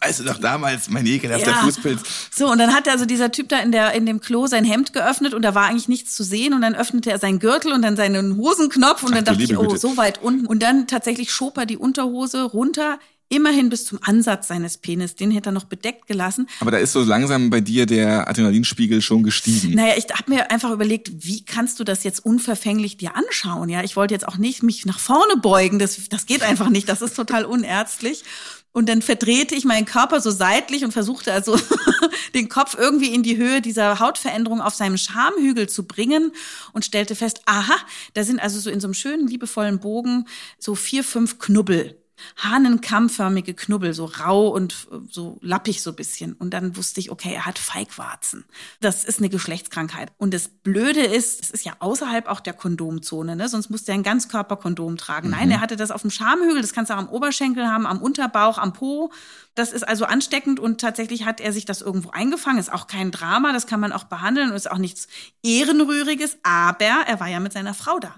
Weißt 0.00 0.20
du 0.20 0.24
doch 0.24 0.38
damals, 0.38 0.88
mein 0.88 1.06
ekelhafter 1.06 1.54
Fußpilz. 1.54 2.00
So, 2.30 2.50
und 2.50 2.58
dann 2.58 2.74
hat 2.74 2.88
also 2.88 3.04
dieser 3.04 3.32
Typ 3.32 3.48
da 3.48 3.58
in, 3.58 3.72
der, 3.72 3.92
in 3.92 4.06
dem 4.06 4.20
Klo 4.20 4.46
sein 4.46 4.64
Hemd 4.64 4.92
geöffnet 4.92 5.34
und 5.34 5.42
da 5.42 5.54
war 5.54 5.66
eigentlich 5.66 5.88
nichts 5.88 6.14
zu 6.14 6.22
sehen. 6.22 6.54
Und 6.54 6.62
dann 6.62 6.74
öffnete 6.74 7.10
er 7.10 7.18
seinen 7.18 7.38
Gürtel 7.38 7.72
und 7.72 7.82
dann 7.82 7.96
seinen 7.96 8.36
Hosenknopf 8.36 9.02
und 9.02 9.10
Ach 9.10 9.16
dann 9.16 9.24
dachte 9.24 9.42
ich, 9.42 9.56
oh, 9.56 9.62
Güte. 9.62 9.78
so 9.78 9.96
weit 9.96 10.22
unten. 10.22 10.46
Und 10.46 10.62
dann 10.62 10.86
tatsächlich 10.86 11.32
schob 11.32 11.58
er 11.58 11.66
die 11.66 11.76
Unterhose 11.76 12.42
runter, 12.42 12.98
immerhin 13.28 13.68
bis 13.68 13.84
zum 13.84 13.98
Ansatz 14.02 14.48
seines 14.48 14.78
Penis. 14.78 15.14
Den 15.14 15.30
hätte 15.30 15.50
er 15.50 15.52
noch 15.52 15.64
bedeckt 15.64 16.06
gelassen. 16.06 16.48
Aber 16.60 16.70
da 16.70 16.78
ist 16.78 16.92
so 16.92 17.02
langsam 17.02 17.50
bei 17.50 17.60
dir 17.60 17.86
der 17.86 18.28
Adrenalinspiegel 18.28 19.02
schon 19.02 19.22
gestiegen. 19.22 19.74
Naja, 19.74 19.94
ich 19.96 20.04
habe 20.04 20.30
mir 20.30 20.50
einfach 20.50 20.70
überlegt, 20.70 21.10
wie 21.26 21.44
kannst 21.44 21.78
du 21.80 21.84
das 21.84 22.04
jetzt 22.04 22.24
unverfänglich 22.24 22.96
dir 22.96 23.16
anschauen? 23.16 23.68
Ja, 23.68 23.82
ich 23.82 23.96
wollte 23.96 24.14
jetzt 24.14 24.26
auch 24.26 24.38
nicht 24.38 24.62
mich 24.62 24.86
nach 24.86 24.98
vorne 24.98 25.36
beugen. 25.36 25.78
Das, 25.78 26.08
das 26.08 26.26
geht 26.26 26.42
einfach 26.42 26.70
nicht. 26.70 26.88
Das 26.88 27.02
ist 27.02 27.16
total 27.16 27.44
unärztlich. 27.44 28.24
Und 28.72 28.88
dann 28.88 29.02
verdrehte 29.02 29.54
ich 29.54 29.64
meinen 29.64 29.86
Körper 29.86 30.20
so 30.20 30.30
seitlich 30.30 30.84
und 30.84 30.92
versuchte 30.92 31.32
also 31.32 31.58
den 32.34 32.48
Kopf 32.48 32.76
irgendwie 32.78 33.14
in 33.14 33.22
die 33.22 33.36
Höhe 33.36 33.60
dieser 33.60 33.98
Hautveränderung 33.98 34.60
auf 34.60 34.74
seinem 34.74 34.98
Schamhügel 34.98 35.68
zu 35.68 35.86
bringen 35.86 36.32
und 36.72 36.84
stellte 36.84 37.16
fest, 37.16 37.42
aha, 37.46 37.76
da 38.14 38.24
sind 38.24 38.40
also 38.40 38.60
so 38.60 38.70
in 38.70 38.80
so 38.80 38.86
einem 38.86 38.94
schönen, 38.94 39.26
liebevollen 39.26 39.80
Bogen 39.80 40.26
so 40.58 40.74
vier, 40.74 41.02
fünf 41.02 41.38
Knubbel. 41.38 41.96
Hahnenkammförmige 42.36 43.54
Knubbel, 43.54 43.94
so 43.94 44.04
rau 44.06 44.48
und 44.48 44.88
äh, 44.90 44.96
so 45.10 45.38
lappig 45.40 45.82
so 45.82 45.92
bisschen. 45.92 46.32
Und 46.34 46.50
dann 46.54 46.76
wusste 46.76 47.00
ich, 47.00 47.10
okay, 47.10 47.32
er 47.34 47.46
hat 47.46 47.58
Feigwarzen. 47.58 48.44
Das 48.80 49.04
ist 49.04 49.18
eine 49.18 49.28
Geschlechtskrankheit. 49.28 50.12
Und 50.18 50.34
das 50.34 50.48
Blöde 50.48 51.00
ist, 51.00 51.42
es 51.42 51.50
ist 51.50 51.64
ja 51.64 51.74
außerhalb 51.78 52.28
auch 52.28 52.40
der 52.40 52.52
Kondomzone, 52.52 53.36
ne? 53.36 53.48
sonst 53.48 53.70
musste 53.70 53.92
er 53.92 53.94
ein 53.94 54.02
Ganzkörperkondom 54.02 54.96
tragen. 54.96 55.30
Nein, 55.30 55.50
er 55.50 55.60
hatte 55.60 55.76
das 55.76 55.90
auf 55.90 56.02
dem 56.02 56.10
Schamhügel, 56.10 56.60
das 56.60 56.72
kannst 56.72 56.90
du 56.90 56.94
auch 56.94 56.98
am 56.98 57.08
Oberschenkel 57.08 57.66
haben, 57.66 57.86
am 57.86 58.00
Unterbauch, 58.00 58.58
am 58.58 58.72
Po. 58.72 59.10
Das 59.54 59.72
ist 59.72 59.86
also 59.86 60.04
ansteckend 60.04 60.60
und 60.60 60.80
tatsächlich 60.80 61.24
hat 61.24 61.40
er 61.40 61.52
sich 61.52 61.64
das 61.64 61.82
irgendwo 61.82 62.10
eingefangen. 62.10 62.58
Ist 62.58 62.72
auch 62.72 62.86
kein 62.86 63.10
Drama, 63.10 63.52
das 63.52 63.66
kann 63.66 63.80
man 63.80 63.92
auch 63.92 64.04
behandeln 64.04 64.50
und 64.50 64.56
ist 64.56 64.70
auch 64.70 64.78
nichts 64.78 65.08
Ehrenrühriges, 65.42 66.38
aber 66.42 66.84
er 67.06 67.20
war 67.20 67.28
ja 67.28 67.40
mit 67.40 67.52
seiner 67.52 67.74
Frau 67.74 67.98
da. 67.98 68.14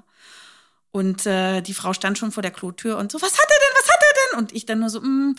Und 0.92 1.24
äh, 1.26 1.60
die 1.60 1.74
Frau 1.74 1.92
stand 1.92 2.18
schon 2.18 2.32
vor 2.32 2.42
der 2.42 2.50
Klotür 2.50 2.98
und 2.98 3.12
so, 3.12 3.22
was 3.22 3.38
hat 3.38 3.48
er 3.48 3.58
denn, 3.58 3.76
was 3.80 3.88
hat 3.88 4.00
er 4.02 4.14
denn? 4.14 4.38
Und 4.40 4.52
ich 4.52 4.66
dann 4.66 4.80
nur 4.80 4.90
so, 4.90 5.00
mh, 5.00 5.34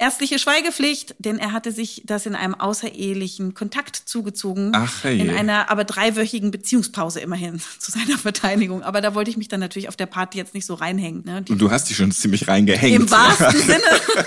ärztliche 0.00 0.38
Schweigepflicht, 0.38 1.14
denn 1.18 1.38
er 1.38 1.52
hatte 1.52 1.72
sich 1.72 2.02
das 2.06 2.24
in 2.26 2.34
einem 2.34 2.54
außerehelichen 2.54 3.54
Kontakt 3.54 3.96
zugezogen. 3.96 4.72
Ach, 4.74 5.04
herrje. 5.04 5.24
in 5.24 5.30
einer 5.30 5.70
aber 5.70 5.84
dreiwöchigen 5.84 6.50
Beziehungspause 6.50 7.20
immerhin 7.20 7.60
zu 7.78 7.90
seiner 7.90 8.16
Verteidigung. 8.18 8.82
Aber 8.82 9.00
da 9.00 9.14
wollte 9.14 9.30
ich 9.30 9.36
mich 9.36 9.48
dann 9.48 9.60
natürlich 9.60 9.88
auf 9.88 9.96
der 9.96 10.06
Party 10.06 10.38
jetzt 10.38 10.54
nicht 10.54 10.66
so 10.66 10.74
reinhängen. 10.74 11.24
Ne? 11.24 11.42
Die, 11.42 11.52
Und 11.52 11.58
du 11.58 11.70
hast 11.70 11.90
dich 11.90 11.98
schon 11.98 12.10
ziemlich 12.12 12.48
reingehängt. 12.48 12.96
Im 12.96 13.10
wahrsten 13.10 13.60
Sinne. 13.60 13.82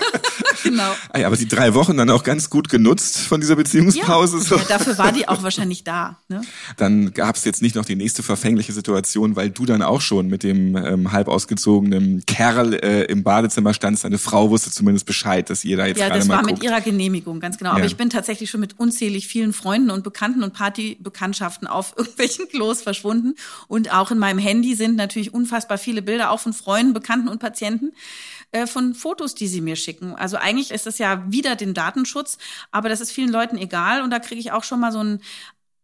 genau. 0.62 0.94
Ah 1.10 1.18
ja, 1.18 1.26
aber 1.26 1.36
die 1.36 1.48
drei 1.48 1.74
Wochen 1.74 1.96
dann 1.96 2.08
auch 2.10 2.22
ganz 2.22 2.50
gut 2.50 2.68
genutzt 2.68 3.18
von 3.18 3.40
dieser 3.40 3.56
Beziehungspause. 3.56 4.40
so. 4.40 4.56
Ja, 4.56 4.62
dafür 4.68 4.96
war 4.98 5.10
die 5.10 5.26
auch 5.26 5.42
wahrscheinlich 5.42 5.82
da. 5.82 6.18
Ne? 6.28 6.42
Dann 6.76 7.12
gab 7.12 7.34
es 7.34 7.44
jetzt 7.44 7.62
nicht 7.62 7.74
noch 7.74 7.84
die 7.84 7.96
nächste 7.96 8.22
verfängliche 8.22 8.72
Situation, 8.72 9.34
weil 9.34 9.50
du 9.50 9.66
dann 9.66 9.82
auch 9.82 10.00
schon 10.00 10.28
mit 10.28 10.44
dem 10.44 10.76
ähm, 10.76 11.10
halb 11.10 11.26
ausgezogenen 11.26 12.24
Kerl 12.26 12.74
äh, 12.74 13.02
im 13.04 13.24
Badezimmer 13.24 13.74
standst. 13.74 14.04
Deine 14.04 14.18
Frau 14.18 14.50
wusste 14.50 14.70
zumindest 14.70 15.06
Bescheid, 15.06 15.50
dass 15.50 15.63
da 15.76 15.86
jetzt 15.86 15.98
Ja, 15.98 16.06
gerade 16.08 16.20
das 16.20 16.28
mal 16.28 16.34
war 16.36 16.42
guckt. 16.42 16.54
mit 16.54 16.62
ihrer 16.62 16.80
Genehmigung, 16.80 17.40
ganz 17.40 17.58
genau. 17.58 17.70
Aber 17.70 17.80
Ja. 17.80 17.86
ich 17.86 17.96
bin 17.96 18.10
tatsächlich 18.10 18.50
schon 18.50 18.60
mit 18.60 18.78
unzählig 18.78 19.26
vielen 19.26 19.52
Freunden 19.52 19.90
und 19.90 20.04
Bekannten 20.04 20.42
und 20.42 20.52
Partybekanntschaften 20.52 21.66
auf 21.66 21.94
irgendwelchen 21.96 22.48
Klos 22.48 22.82
verschwunden. 22.82 23.34
Und 23.68 23.92
auch 23.92 24.10
in 24.10 24.18
meinem 24.18 24.38
Handy 24.38 24.74
sind 24.74 24.96
natürlich 24.96 25.32
unfassbar 25.34 25.78
viele 25.78 26.02
Bilder, 26.02 26.30
auch 26.30 26.40
von 26.40 26.52
Freunden, 26.52 26.92
Bekannten 26.92 27.28
und 27.28 27.38
Patienten, 27.40 27.92
äh, 28.52 28.66
von 28.66 28.94
Fotos, 28.94 29.34
die 29.34 29.48
sie 29.48 29.60
mir 29.60 29.76
schicken. 29.76 30.14
Also 30.14 30.36
eigentlich 30.36 30.70
ist 30.70 30.86
das 30.86 30.98
ja 30.98 31.24
wieder 31.28 31.56
den 31.56 31.74
Datenschutz, 31.74 32.38
aber 32.70 32.88
das 32.88 33.00
ist 33.00 33.10
vielen 33.10 33.30
Leuten 33.30 33.56
egal. 33.56 34.02
Und 34.02 34.10
da 34.10 34.18
kriege 34.20 34.40
ich 34.40 34.52
auch 34.52 34.64
schon 34.64 34.80
mal 34.80 34.92
so 34.92 35.00
ein 35.02 35.20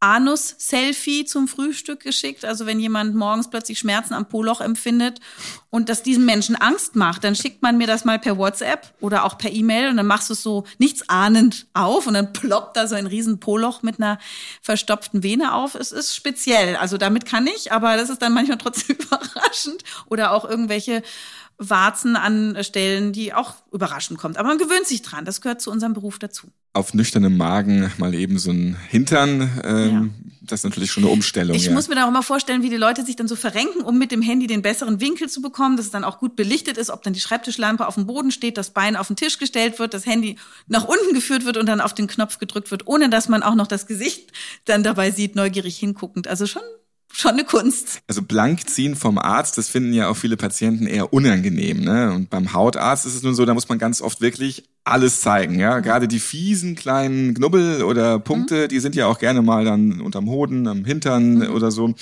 Anus-Selfie 0.00 1.26
zum 1.26 1.46
Frühstück 1.46 2.00
geschickt. 2.00 2.46
Also 2.46 2.64
wenn 2.64 2.80
jemand 2.80 3.14
morgens 3.14 3.50
plötzlich 3.50 3.78
Schmerzen 3.78 4.14
am 4.14 4.28
Poloch 4.28 4.62
empfindet 4.62 5.20
und 5.68 5.90
das 5.90 6.02
diesem 6.02 6.24
Menschen 6.24 6.56
Angst 6.56 6.96
macht, 6.96 7.22
dann 7.22 7.36
schickt 7.36 7.60
man 7.60 7.76
mir 7.76 7.86
das 7.86 8.06
mal 8.06 8.18
per 8.18 8.38
WhatsApp 8.38 8.94
oder 9.00 9.24
auch 9.24 9.36
per 9.36 9.52
E-Mail 9.52 9.90
und 9.90 9.98
dann 9.98 10.06
machst 10.06 10.30
du 10.30 10.32
es 10.32 10.42
so 10.42 10.64
nichtsahnend 10.78 11.66
auf 11.74 12.06
und 12.06 12.14
dann 12.14 12.32
ploppt 12.32 12.78
da 12.78 12.86
so 12.86 12.94
ein 12.94 13.06
riesen 13.06 13.40
Poloch 13.40 13.82
mit 13.82 14.00
einer 14.00 14.18
verstopften 14.62 15.22
Vene 15.22 15.54
auf. 15.54 15.74
Es 15.74 15.92
ist 15.92 16.16
speziell. 16.16 16.76
Also 16.76 16.96
damit 16.96 17.26
kann 17.26 17.46
ich, 17.46 17.70
aber 17.70 17.96
das 17.96 18.08
ist 18.08 18.22
dann 18.22 18.32
manchmal 18.32 18.58
trotzdem 18.58 18.96
überraschend. 19.00 19.84
Oder 20.06 20.32
auch 20.32 20.48
irgendwelche 20.48 21.02
Warzen 21.60 22.16
an 22.16 22.56
Stellen, 22.62 23.12
die 23.12 23.34
auch 23.34 23.54
überraschend 23.70 24.18
kommt. 24.18 24.38
Aber 24.38 24.48
man 24.48 24.58
gewöhnt 24.58 24.86
sich 24.86 25.02
dran. 25.02 25.24
Das 25.24 25.40
gehört 25.40 25.60
zu 25.60 25.70
unserem 25.70 25.92
Beruf 25.92 26.18
dazu. 26.18 26.48
Auf 26.72 26.94
nüchternem 26.94 27.36
Magen 27.36 27.92
mal 27.98 28.14
eben 28.14 28.38
so 28.38 28.50
ein 28.50 28.76
Hintern. 28.88 29.60
Ähm, 29.62 30.14
Das 30.40 30.60
ist 30.60 30.64
natürlich 30.64 30.90
schon 30.90 31.04
eine 31.04 31.12
Umstellung. 31.12 31.54
Ich 31.54 31.66
ja. 31.66 31.72
muss 31.72 31.88
mir 31.88 31.96
da 31.96 32.06
auch 32.06 32.10
mal 32.10 32.22
vorstellen, 32.22 32.62
wie 32.62 32.70
die 32.70 32.76
Leute 32.76 33.04
sich 33.04 33.14
dann 33.14 33.28
so 33.28 33.36
verrenken, 33.36 33.82
um 33.82 33.98
mit 33.98 34.10
dem 34.10 34.22
Handy 34.22 34.46
den 34.46 34.62
besseren 34.62 35.00
Winkel 35.00 35.28
zu 35.28 35.42
bekommen, 35.42 35.76
dass 35.76 35.86
es 35.86 35.92
dann 35.92 36.02
auch 36.02 36.18
gut 36.18 36.34
belichtet 36.34 36.78
ist, 36.78 36.90
ob 36.90 37.02
dann 37.02 37.12
die 37.12 37.20
Schreibtischlampe 37.20 37.86
auf 37.86 37.94
dem 37.96 38.06
Boden 38.06 38.30
steht, 38.30 38.56
das 38.56 38.70
Bein 38.70 38.96
auf 38.96 39.08
den 39.08 39.16
Tisch 39.16 39.38
gestellt 39.38 39.78
wird, 39.78 39.92
das 39.94 40.06
Handy 40.06 40.36
nach 40.66 40.84
unten 40.84 41.12
geführt 41.12 41.44
wird 41.44 41.56
und 41.56 41.66
dann 41.66 41.80
auf 41.80 41.94
den 41.94 42.06
Knopf 42.06 42.38
gedrückt 42.38 42.70
wird, 42.70 42.86
ohne 42.86 43.10
dass 43.10 43.28
man 43.28 43.42
auch 43.42 43.54
noch 43.54 43.66
das 43.66 43.86
Gesicht 43.86 44.32
dann 44.64 44.82
dabei 44.82 45.10
sieht, 45.10 45.36
neugierig 45.36 45.76
hinguckend. 45.76 46.26
Also 46.26 46.46
schon, 46.46 46.62
schon 47.20 47.32
eine 47.32 47.44
Kunst. 47.44 48.00
Also 48.08 48.22
blank 48.22 48.68
ziehen 48.68 48.96
vom 48.96 49.18
Arzt, 49.18 49.58
das 49.58 49.68
finden 49.68 49.92
ja 49.92 50.08
auch 50.08 50.16
viele 50.16 50.36
Patienten 50.36 50.86
eher 50.86 51.12
unangenehm. 51.12 51.80
Ne? 51.80 52.12
Und 52.12 52.30
beim 52.30 52.52
Hautarzt 52.52 53.06
ist 53.06 53.14
es 53.14 53.22
nun 53.22 53.34
so, 53.34 53.44
da 53.44 53.54
muss 53.54 53.68
man 53.68 53.78
ganz 53.78 54.00
oft 54.00 54.20
wirklich 54.20 54.69
alles 54.84 55.20
zeigen, 55.20 55.58
ja. 55.58 55.80
Gerade 55.80 56.08
die 56.08 56.18
fiesen 56.18 56.74
kleinen 56.74 57.34
Knubbel 57.34 57.82
oder 57.82 58.18
Punkte, 58.18 58.64
mhm. 58.64 58.68
die 58.68 58.80
sind 58.80 58.94
ja 58.94 59.06
auch 59.06 59.18
gerne 59.18 59.42
mal 59.42 59.64
dann 59.64 60.00
unterm 60.00 60.28
Hoden, 60.28 60.66
am 60.66 60.84
Hintern 60.86 61.34
mhm. 61.34 61.50
oder 61.50 61.70
so. 61.70 61.94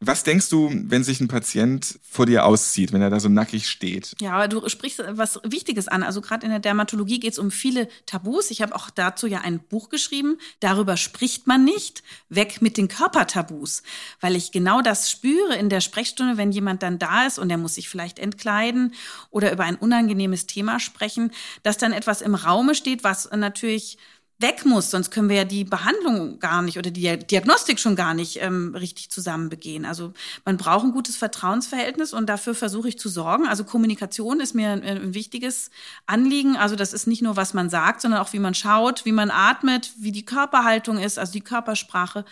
Was 0.00 0.24
denkst 0.24 0.48
du, 0.48 0.70
wenn 0.86 1.04
sich 1.04 1.20
ein 1.20 1.28
Patient 1.28 2.00
vor 2.02 2.24
dir 2.24 2.46
auszieht, 2.46 2.92
wenn 2.92 3.02
er 3.02 3.10
da 3.10 3.20
so 3.20 3.28
nackig 3.28 3.68
steht? 3.68 4.14
Ja, 4.20 4.32
aber 4.32 4.48
du 4.48 4.66
sprichst 4.68 5.02
was 5.10 5.40
Wichtiges 5.44 5.88
an. 5.88 6.02
Also 6.02 6.22
gerade 6.22 6.46
in 6.46 6.50
der 6.50 6.58
Dermatologie 6.58 7.20
geht 7.20 7.32
es 7.32 7.38
um 7.38 7.50
viele 7.50 7.86
Tabus. 8.06 8.50
Ich 8.50 8.62
habe 8.62 8.74
auch 8.74 8.88
dazu 8.88 9.26
ja 9.26 9.42
ein 9.42 9.60
Buch 9.60 9.90
geschrieben. 9.90 10.38
Darüber 10.60 10.96
spricht 10.96 11.46
man 11.46 11.64
nicht. 11.64 12.02
Weg 12.30 12.62
mit 12.62 12.78
den 12.78 12.88
Körpertabus. 12.88 13.82
Weil 14.20 14.36
ich 14.36 14.52
genau 14.52 14.80
das 14.80 15.10
spüre 15.10 15.56
in 15.56 15.68
der 15.68 15.82
Sprechstunde, 15.82 16.38
wenn 16.38 16.50
jemand 16.50 16.82
dann 16.82 16.98
da 16.98 17.26
ist 17.26 17.38
und 17.38 17.50
er 17.50 17.58
muss 17.58 17.74
sich 17.74 17.90
vielleicht 17.90 18.18
entkleiden 18.18 18.94
oder 19.30 19.52
über 19.52 19.64
ein 19.64 19.76
unangenehmes 19.76 20.46
Thema 20.46 20.80
sprechen, 20.80 21.30
dass 21.62 21.76
dann 21.76 21.92
etwas 21.92 22.21
im 22.22 22.34
Raume 22.34 22.74
steht, 22.74 23.04
was 23.04 23.30
natürlich 23.30 23.98
weg 24.42 24.66
muss, 24.66 24.90
sonst 24.90 25.10
können 25.10 25.28
wir 25.28 25.36
ja 25.36 25.44
die 25.44 25.64
Behandlung 25.64 26.38
gar 26.38 26.60
nicht 26.60 26.76
oder 26.76 26.90
die 26.90 27.16
Diagnostik 27.16 27.78
schon 27.78 27.96
gar 27.96 28.12
nicht 28.12 28.42
ähm, 28.42 28.74
richtig 28.74 29.10
zusammen 29.10 29.48
begehen. 29.48 29.86
Also 29.86 30.12
man 30.44 30.58
braucht 30.58 30.84
ein 30.84 30.92
gutes 30.92 31.16
Vertrauensverhältnis 31.16 32.12
und 32.12 32.26
dafür 32.26 32.54
versuche 32.54 32.88
ich 32.88 32.98
zu 32.98 33.08
sorgen. 33.08 33.46
Also 33.46 33.64
Kommunikation 33.64 34.40
ist 34.40 34.54
mir 34.54 34.70
ein, 34.70 34.82
ein, 34.82 35.14
wichtiges 35.14 35.70
Anliegen. 36.06 36.56
Also 36.56 36.76
das 36.76 36.92
ist 36.92 37.06
nicht 37.06 37.22
nur, 37.22 37.36
was 37.36 37.54
man 37.54 37.70
sagt, 37.70 38.02
sondern 38.02 38.20
auch, 38.20 38.32
wie 38.32 38.40
man 38.40 38.54
schaut, 38.54 39.04
wie 39.06 39.12
man 39.12 39.30
atmet, 39.30 39.92
wie 39.98 40.12
die 40.12 40.24
Körperhaltung 40.26 40.98
ist, 40.98 41.18
also 41.18 41.32
die 41.32 41.40
Körpersprache. 41.40 42.24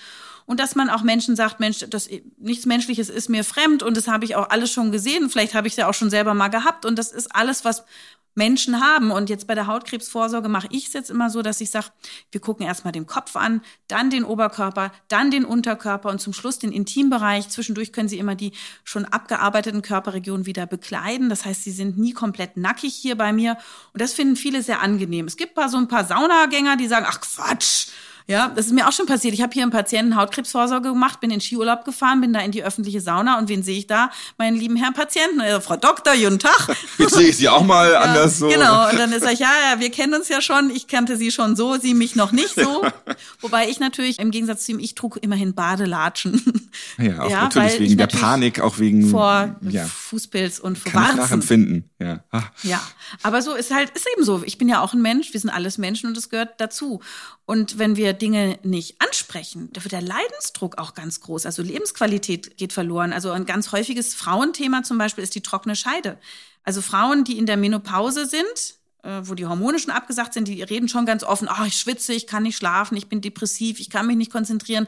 Und 0.47 0.59
dass 0.59 0.75
man 0.75 0.91
auch 0.91 1.03
Menschen 1.03 1.37
sagt, 1.37 1.61
Mensch, 1.61 1.85
das 1.89 2.09
nichts 2.39 2.67
Menschliches 2.67 3.09
ist 3.09 3.29
mir 3.29 3.45
fremd 3.45 3.85
und 3.85 3.97
das 3.97 4.09
habe 4.09 4.25
ich 4.25 4.35
auch 4.35 4.51
alles 4.51 4.73
schon 4.73 4.91
gesehen. 4.91 5.31
Vielleicht 5.31 5.55
habe 5.55 5.69
ich 5.69 5.75
es 5.75 5.77
ja 5.77 5.89
auch 5.89 5.95
schon 5.95 6.11
selber 6.11 6.35
mal 6.35 6.49
gehabt 6.49 6.85
und 6.85 6.99
das 6.99 7.13
ist 7.13 7.33
alles, 7.33 7.65
was 7.65 7.85
Menschen 8.35 8.81
haben. 8.81 9.11
Und 9.11 9.29
jetzt 9.31 9.47
bei 9.47 9.55
der 9.55 9.67
Hautkrebsvorsorge 9.67 10.49
mache 10.49 10.69
ich 10.71 10.87
es 10.87 10.93
jetzt 10.93 11.11
immer 11.11 11.31
so, 11.31 11.43
dass 11.43 11.61
ich 11.61 11.71
sage, 11.71 11.87
wir 12.31 12.41
gucken 12.41 12.67
erstmal 12.67 12.93
den 12.93 13.07
Kopf 13.07 13.37
an, 13.37 13.63
dann 13.89 14.11
den 14.11 14.25
Oberkörper, 14.25 14.93
dann 15.09 15.31
den 15.31 15.45
Unterkörper 15.45 16.11
und 16.11 16.21
zum 16.21 16.33
Schluss 16.33 16.59
den 16.59 16.73
Intimbereich. 16.73 17.49
Zwischendurch 17.49 17.93
können 17.93 18.09
Sie 18.09 18.19
immer 18.19 18.35
die 18.35 18.53
schon 18.85 19.05
abgearbeiteten 19.05 19.83
Körperregionen 19.83 20.47
wieder 20.47 20.67
bekleiden. 20.67 21.29
Das 21.29 21.45
heißt, 21.45 21.65
Sie 21.65 21.73
sind 21.73 21.99
nie 21.99 22.13
komplett 22.13 22.57
nackig 22.57 22.95
hier 22.95 23.17
bei 23.17 23.33
mir. 23.33 23.57
Und 23.93 24.01
das 24.01 24.13
finden 24.13 24.37
viele 24.37 24.63
sehr 24.63 24.81
angenehm. 24.81 25.27
Es 25.27 25.37
gibt 25.37 25.59
so 25.69 25.77
ein 25.77 25.89
paar 25.89 26.05
Saunagänger, 26.05 26.77
die 26.77 26.87
sagen, 26.87 27.07
ach 27.09 27.21
Quatsch, 27.21 27.89
ja, 28.31 28.49
das 28.55 28.67
ist 28.67 28.73
mir 28.73 28.87
auch 28.87 28.93
schon 28.93 29.07
passiert. 29.07 29.35
Ich 29.35 29.43
habe 29.43 29.53
hier 29.53 29.65
einen 29.65 29.73
Patienten 29.73 30.15
Hautkrebsvorsorge 30.15 30.91
gemacht, 30.91 31.19
bin 31.19 31.33
in 31.33 31.41
Skiurlaub 31.41 31.85
gefahren, 31.85 32.21
bin 32.21 32.33
da 32.33 32.39
in 32.39 32.53
die 32.53 32.63
öffentliche 32.63 33.01
Sauna 33.01 33.41
und 33.41 33.49
wen 33.49 33.65
sehe 33.65 33.77
ich 33.77 33.89
da? 33.89 34.13
Meinen 34.39 34.57
lieben 34.57 34.77
Herrn 34.77 34.95
Patienten, 34.95 35.41
äh, 35.41 35.61
Frau 35.61 35.77
Doktor, 35.77 36.13
guten 36.15 36.39
Tag. 36.39 36.69
Jetzt 36.99 37.15
sehe 37.15 37.27
ich 37.31 37.37
Sie 37.37 37.49
auch 37.49 37.65
mal 37.65 37.91
ja, 37.93 38.03
anders 38.03 38.39
so. 38.39 38.47
Genau, 38.47 38.89
und 38.89 39.01
dann 39.01 39.11
ist 39.11 39.25
er, 39.25 39.33
ja, 39.33 39.51
ja, 39.73 39.81
wir 39.81 39.91
kennen 39.91 40.15
uns 40.15 40.29
ja 40.29 40.41
schon. 40.41 40.71
Ich 40.71 40.87
kannte 40.87 41.17
Sie 41.17 41.33
schon 41.33 41.57
so, 41.57 41.77
Sie 41.77 41.93
mich 41.93 42.15
noch 42.15 42.31
nicht 42.31 42.55
so. 42.55 42.85
Wobei 43.41 43.69
ich 43.69 43.81
natürlich 43.81 44.21
im 44.21 44.31
Gegensatz 44.31 44.65
zu 44.65 44.73
ihm, 44.73 44.79
ich 44.79 44.95
trug 44.95 45.19
immerhin 45.21 45.55
Badelatschen. 45.55 46.71
Ja, 46.99 47.23
auch 47.23 47.31
ja, 47.31 47.43
natürlich 47.43 47.81
wegen 47.81 47.99
der 47.99 48.07
Panik, 48.07 48.61
auch 48.61 48.79
wegen 48.79 49.11
vor 49.11 49.57
ja, 49.63 49.87
Fußpilz 49.87 50.61
und 50.61 50.79
vor 50.79 50.93
Kann 50.93 51.03
Warzen. 51.03 51.15
Ich 51.15 51.21
nachempfinden, 51.21 51.91
ja. 51.99 52.23
Ach. 52.31 52.49
Ja, 52.63 52.81
aber 53.25 53.43
so 53.43 53.55
ist 53.55 53.75
halt 53.75 53.91
ist 53.91 54.07
eben 54.15 54.25
so. 54.25 54.43
Ich 54.45 54.57
bin 54.57 54.69
ja 54.69 54.83
auch 54.83 54.95
ein 54.95 55.03
Mensch, 55.03 55.33
wir 55.33 55.41
sind 55.41 55.51
alles 55.51 55.79
Menschen 55.79 56.07
und 56.07 56.17
das 56.17 56.29
gehört 56.29 56.61
dazu. 56.61 57.01
Und 57.51 57.79
wenn 57.79 57.97
wir 57.97 58.13
Dinge 58.21 58.59
nicht 58.63 59.01
ansprechen, 59.01 59.69
da 59.73 59.83
wird 59.83 59.93
der 59.93 60.03
Leidensdruck 60.03 60.79
auch 60.79 60.95
ganz 60.95 61.21
groß. 61.21 61.47
Also 61.47 61.63
Lebensqualität 61.63 62.57
geht 62.57 62.73
verloren. 62.73 63.13
Also 63.13 63.31
ein 63.31 63.47
ganz 63.47 63.73
häufiges 63.73 64.15
Frauenthema 64.15 64.83
zum 64.83 64.99
Beispiel 64.99 65.25
ist 65.25 65.35
die 65.35 65.43
trockene 65.43 65.77
Scheide. 65.77 66.19
Also 66.63 66.83
Frauen, 66.83 67.25
die 67.25 67.39
in 67.39 67.47
der 67.47 67.57
Menopause 67.57 68.27
sind, 68.27 68.77
äh, 69.03 69.23
wo 69.23 69.35
die 69.35 69.47
Hormone 69.47 69.79
schon 69.79 69.93
abgesagt 69.93 70.35
sind, 70.35 70.47
die 70.47 70.63
reden 70.63 70.89
schon 70.89 71.07
ganz 71.07 71.25
offen, 71.25 71.49
oh, 71.51 71.65
ich 71.65 71.75
schwitze, 71.75 72.13
ich 72.13 72.27
kann 72.27 72.43
nicht 72.43 72.57
schlafen, 72.57 72.97
ich 72.97 73.09
bin 73.09 73.21
depressiv, 73.21 73.81
ich 73.81 73.91
kann 73.91 74.07
mich 74.07 74.17
nicht 74.17 74.31
konzentrieren. 74.31 74.87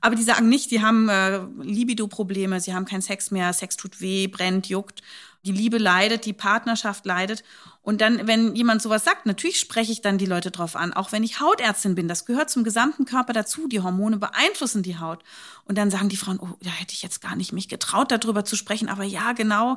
Aber 0.00 0.14
die 0.14 0.22
sagen 0.22 0.48
nicht, 0.48 0.70
die 0.70 0.82
haben 0.82 1.08
äh, 1.08 1.40
Libido-Probleme, 1.62 2.60
sie 2.60 2.74
haben 2.74 2.84
keinen 2.84 3.02
Sex 3.02 3.30
mehr, 3.30 3.52
Sex 3.52 3.76
tut 3.76 4.00
weh, 4.00 4.26
brennt, 4.26 4.68
juckt 4.68 5.02
die 5.46 5.52
Liebe 5.52 5.78
leidet, 5.78 6.26
die 6.26 6.32
Partnerschaft 6.32 7.06
leidet. 7.06 7.44
Und 7.82 8.00
dann, 8.00 8.26
wenn 8.26 8.56
jemand 8.56 8.82
sowas 8.82 9.04
sagt, 9.04 9.26
natürlich 9.26 9.60
spreche 9.60 9.92
ich 9.92 10.02
dann 10.02 10.18
die 10.18 10.26
Leute 10.26 10.50
drauf 10.50 10.74
an, 10.74 10.92
auch 10.92 11.12
wenn 11.12 11.22
ich 11.22 11.38
Hautärztin 11.38 11.94
bin. 11.94 12.08
Das 12.08 12.26
gehört 12.26 12.50
zum 12.50 12.64
gesamten 12.64 13.04
Körper 13.04 13.32
dazu. 13.32 13.68
Die 13.68 13.80
Hormone 13.80 14.16
beeinflussen 14.16 14.82
die 14.82 14.98
Haut. 14.98 15.22
Und 15.64 15.78
dann 15.78 15.90
sagen 15.90 16.08
die 16.08 16.16
Frauen, 16.16 16.40
oh, 16.40 16.48
da 16.60 16.70
hätte 16.70 16.94
ich 16.94 17.02
jetzt 17.02 17.20
gar 17.20 17.36
nicht 17.36 17.52
mich 17.52 17.68
getraut, 17.68 18.10
darüber 18.10 18.44
zu 18.44 18.56
sprechen. 18.56 18.88
Aber 18.88 19.04
ja, 19.04 19.32
genau, 19.32 19.76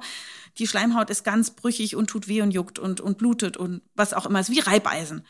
die 0.57 0.65
Schleimhaut 0.65 1.11
ist 1.11 1.23
ganz 1.23 1.51
brüchig 1.51 1.95
und 1.95 2.07
tut 2.07 2.27
weh 2.27 2.41
und 2.41 2.49
juckt 2.49 2.79
und, 2.79 2.99
und 2.99 3.19
blutet 3.19 3.57
und 3.57 3.83
was 3.95 4.13
auch 4.13 4.25
immer 4.25 4.39
ist, 4.39 4.49
wie 4.49 4.59
Reibeisen. 4.59 5.23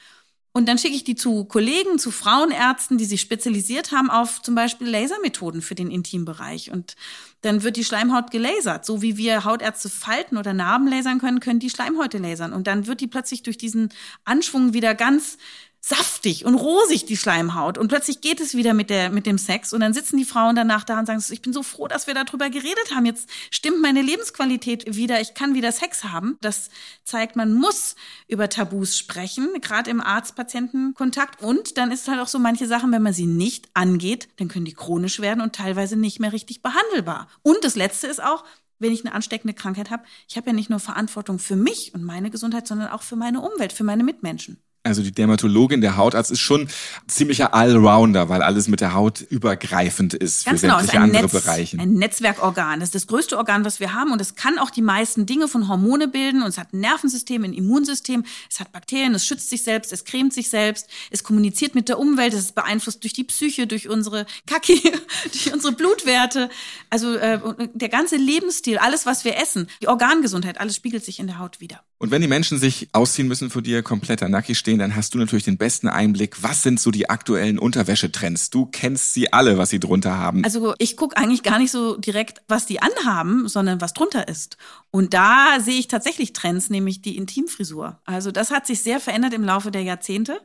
Und 0.51 0.68
dann 0.68 0.79
schicke 0.79 0.96
ich 0.96 1.03
die 1.03 1.15
zu 1.15 1.46
Kollegen, 1.46 2.00
zu 2.00 2.10
Frauenärzten, 2.10 2.98
die 2.98 3.06
sich 3.06 3.22
spezialisiert 3.22 3.91
haben 3.91 4.10
auf 4.10 4.41
zum 4.41 4.56
Beispiel 4.56 4.89
Lasermethoden 4.89 5.62
für 5.62 5.75
den 5.75 5.91
Intimbereich. 5.91 6.72
Und 6.72 6.96
dann 7.41 7.62
wird 7.63 7.77
die 7.77 7.84
Schleimhaut 7.84 8.32
gelasert. 8.32 8.86
So 8.86 9.01
wie 9.01 9.15
wir 9.15 9.46
Hautärzte 9.46 9.89
Falten 9.89 10.38
oder 10.38 10.53
Narben 10.53 10.88
lasern 10.88 11.20
können, 11.20 11.39
können 11.39 11.60
die 11.60 11.70
Schleimhäute 11.70 12.18
lasern. 12.18 12.53
Und 12.53 12.65
dann 12.65 12.88
wird 12.88 13.00
die 13.00 13.08
plötzlich 13.08 13.44
durch 13.44 13.58
diesen 13.58 13.89
Anschwung 14.25 14.74
wieder 14.74 14.96
ganz 14.96 15.38
saftig 15.81 16.45
und 16.45 16.55
rosig, 16.55 17.05
die 17.05 17.17
Schleimhaut. 17.17 17.77
Und 17.77 17.88
plötzlich 17.88 18.21
geht 18.21 18.41
es 18.41 18.53
wieder 18.53 18.74
mit, 18.74 18.89
der, 18.89 19.09
mit 19.09 19.25
dem 19.25 19.38
Sex. 19.38 19.74
Und 19.74 19.79
dann 19.79 19.93
sitzen 19.93 20.17
die 20.17 20.25
Frauen 20.25 20.55
danach 20.55 20.83
da 20.83 21.00
und 21.00 21.05
sagen, 21.05 21.24
ich 21.29 21.41
bin 21.41 21.53
so 21.53 21.63
froh, 21.63 21.88
dass 21.88 22.07
wir 22.07 22.13
darüber 22.13 22.50
geredet 22.50 22.93
haben. 22.93 23.05
Jetzt 23.05 23.29
stimmt 23.50 23.81
meine 23.81 24.01
Lebensqualität 24.01 24.95
wieder. 24.95 25.21
Ich 25.21 25.33
kann 25.33 25.53
wieder 25.53 25.71
Sex 25.71 26.03
haben. 26.03 26.38
Das 26.41 26.69
zeigt, 27.05 27.36
man 27.36 27.53
muss 27.53 27.95
über 28.27 28.50
Tabus 28.50 28.98
sprechen, 28.98 29.50
gerade 29.62 29.89
im 29.89 30.01
Arzt-Patienten-Kontakt. 30.01 31.41
Und 31.41 31.77
dann 31.77 31.91
ist 31.91 32.07
halt 32.07 32.19
auch 32.19 32.27
so 32.27 32.39
manche 32.39 32.67
Sachen, 32.67 32.91
wenn 32.91 33.01
man 33.01 33.13
sie 33.13 33.25
nicht 33.25 33.69
angeht, 33.74 34.27
dann 34.38 34.50
können 34.50 34.65
die 34.65 34.74
chronisch 34.74 35.19
werden 35.19 35.41
und 35.41 35.55
teilweise 35.55 35.95
nicht 35.95 36.19
mehr 36.19 36.33
richtig 36.33 36.62
behandelbar. 36.62 37.29
Und 37.41 37.63
das 37.63 37.75
Letzte 37.75 38.07
ist 38.07 38.21
auch, 38.21 38.43
wenn 38.79 38.93
ich 38.93 39.05
eine 39.05 39.13
ansteckende 39.13 39.53
Krankheit 39.53 39.91
habe, 39.91 40.03
ich 40.27 40.38
habe 40.38 40.48
ja 40.48 40.53
nicht 40.53 40.69
nur 40.69 40.79
Verantwortung 40.79 41.39
für 41.39 41.55
mich 41.55 41.93
und 41.93 42.03
meine 42.03 42.29
Gesundheit, 42.29 42.67
sondern 42.67 42.89
auch 42.89 43.01
für 43.01 43.15
meine 43.15 43.41
Umwelt, 43.41 43.74
für 43.74 43.83
meine 43.83 44.03
Mitmenschen. 44.03 44.62
Also 44.83 45.03
die 45.03 45.12
Dermatologin, 45.12 45.81
der 45.81 45.98
Hautarzt 45.98 46.31
ist 46.31 46.39
schon 46.39 46.69
ziemlicher 47.05 47.53
Allrounder, 47.53 48.29
weil 48.29 48.41
alles 48.41 48.69
mit 48.69 48.79
der 48.79 48.93
Haut 48.93 49.19
übergreifend 49.19 50.13
ist 50.13 50.45
Ganz 50.45 50.62
für 50.62 50.67
genau, 50.67 50.77
sämtliche 50.77 50.98
ist 50.98 51.03
ein 51.03 51.09
andere 51.09 51.24
Netz, 51.24 51.31
Bereiche. 51.31 51.79
Ein 51.79 51.93
Netzwerkorgan. 51.95 52.79
Das 52.79 52.88
ist 52.88 52.95
das 52.95 53.07
größte 53.07 53.38
Organ, 53.38 53.65
was 53.65 53.81
wir 53.81 53.93
haben 53.93 54.13
und 54.13 54.21
es 54.21 54.36
kann 54.36 54.57
auch 54.57 54.69
die 54.69 54.81
meisten 54.81 55.25
Dinge 55.25 55.50
von 55.50 55.67
Hormone 55.67 56.07
bilden 56.07 56.41
und 56.43 56.48
es 56.48 56.57
hat 56.57 56.71
ein 56.71 56.79
Nervensystem, 56.79 57.43
ein 57.43 57.53
Immunsystem, 57.53 58.24
es 58.50 58.62
hat 58.62 58.71
Bakterien, 58.71 59.13
es 59.13 59.25
schützt 59.25 59.50
sich 59.50 59.63
selbst, 59.63 59.91
es 59.91 60.05
cremt 60.05 60.33
sich 60.33 60.50
selbst, 60.50 60.88
es 61.12 61.25
kommuniziert 61.25 61.75
mit 61.75 61.89
der 61.89 62.00
Umwelt, 62.00 62.33
es 62.33 62.39
ist 62.39 62.55
beeinflusst 62.55 63.03
durch 63.03 63.13
die 63.13 63.25
Psyche, 63.25 63.67
durch 63.67 63.89
unsere 63.89 64.25
Kaki, 64.48 64.81
durch 65.33 65.53
unsere 65.53 65.74
Blutwerte. 65.74 66.50
Also 66.89 67.15
äh, 67.15 67.39
der 67.74 67.89
ganze 67.89 68.15
Lebensstil, 68.15 68.77
alles, 68.77 69.05
was 69.05 69.25
wir 69.25 69.38
essen, 69.38 69.67
die 69.81 69.89
Organgesundheit, 69.89 70.57
alles 70.62 70.77
spiegelt 70.77 71.03
sich 71.03 71.19
in 71.19 71.27
der 71.27 71.38
Haut 71.38 71.59
wieder. 71.59 71.81
Und 72.01 72.12
wenn 72.12 72.22
die 72.22 72.29
Menschen 72.29 72.58
sich 72.58 72.88
ausziehen 72.94 73.27
müssen 73.27 73.50
vor 73.50 73.62
dir, 73.62 73.84
kompletter 73.84 74.29
nackig 74.29 74.58
stehen, 74.58 74.79
dann 74.79 74.96
hast 74.96 75.13
du 75.13 75.18
natürlich 75.18 75.44
den 75.44 75.58
besten 75.58 75.89
Einblick. 75.89 76.41
Was 76.41 76.63
sind 76.63 76.79
so 76.79 76.91
die 76.91 77.10
aktuellen 77.10 77.60
Unterwäschetrends? 77.60 78.50
Du 78.50 78.65
kennst 78.65 79.13
sie 79.13 79.34
alle, 79.34 79.58
was 79.58 79.70
sie 79.70 79.82
drunter 79.82 80.18
haben. 80.18 80.46
Also 80.46 80.74
ich 80.79 80.96
gucke 80.96 81.18
eigentlich 81.18 81.44
gar 81.44 81.60
nicht 81.60 81.72
so 81.72 81.98
direkt, 81.98 82.41
was 82.48 82.65
die 82.65 82.82
anhaben, 82.82 83.50
sondern 83.50 83.82
was 83.82 83.91
drunter 83.91 84.29
ist. 84.29 84.56
Und 84.91 85.13
da 85.13 85.60
sehe 85.60 85.77
ich 85.77 85.89
tatsächlich 85.89 86.32
Trends, 86.32 86.70
nämlich 86.70 87.01
die 87.01 87.18
Intimfrisur. 87.18 88.00
Also 88.06 88.32
das 88.32 88.50
hat 88.50 88.65
sich 88.65 88.82
sehr 88.82 89.01
verändert 89.01 89.34
im 89.34 89.44
Laufe 89.44 89.70
der 89.70 89.84
Jahrzehnte. 89.84 90.39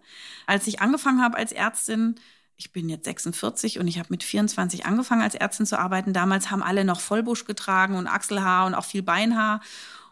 Als 0.46 0.66
ich 0.66 0.80
angefangen 0.80 1.23
habe 1.23 1.37
als 1.37 1.52
Ärztin, 1.52 2.16
ich 2.56 2.73
bin 2.73 2.88
jetzt 2.88 3.04
46 3.04 3.78
und 3.78 3.87
ich 3.87 4.00
habe 4.00 4.08
mit 4.11 4.25
24 4.25 4.87
angefangen 4.87 5.23
als 5.23 5.37
Ärztin 5.37 5.66
zu 5.66 5.78
arbeiten. 5.78 6.12
Damals 6.12 6.50
haben 6.50 6.64
alle 6.64 6.84
noch 6.84 6.99
Vollbusch 7.00 7.44
getragen 7.44 7.94
und 7.94 8.08
Achselhaar 8.08 8.66
und 8.66 8.75
auch 8.75 8.84
viel 8.84 9.02
Beinhaar. 9.02 9.61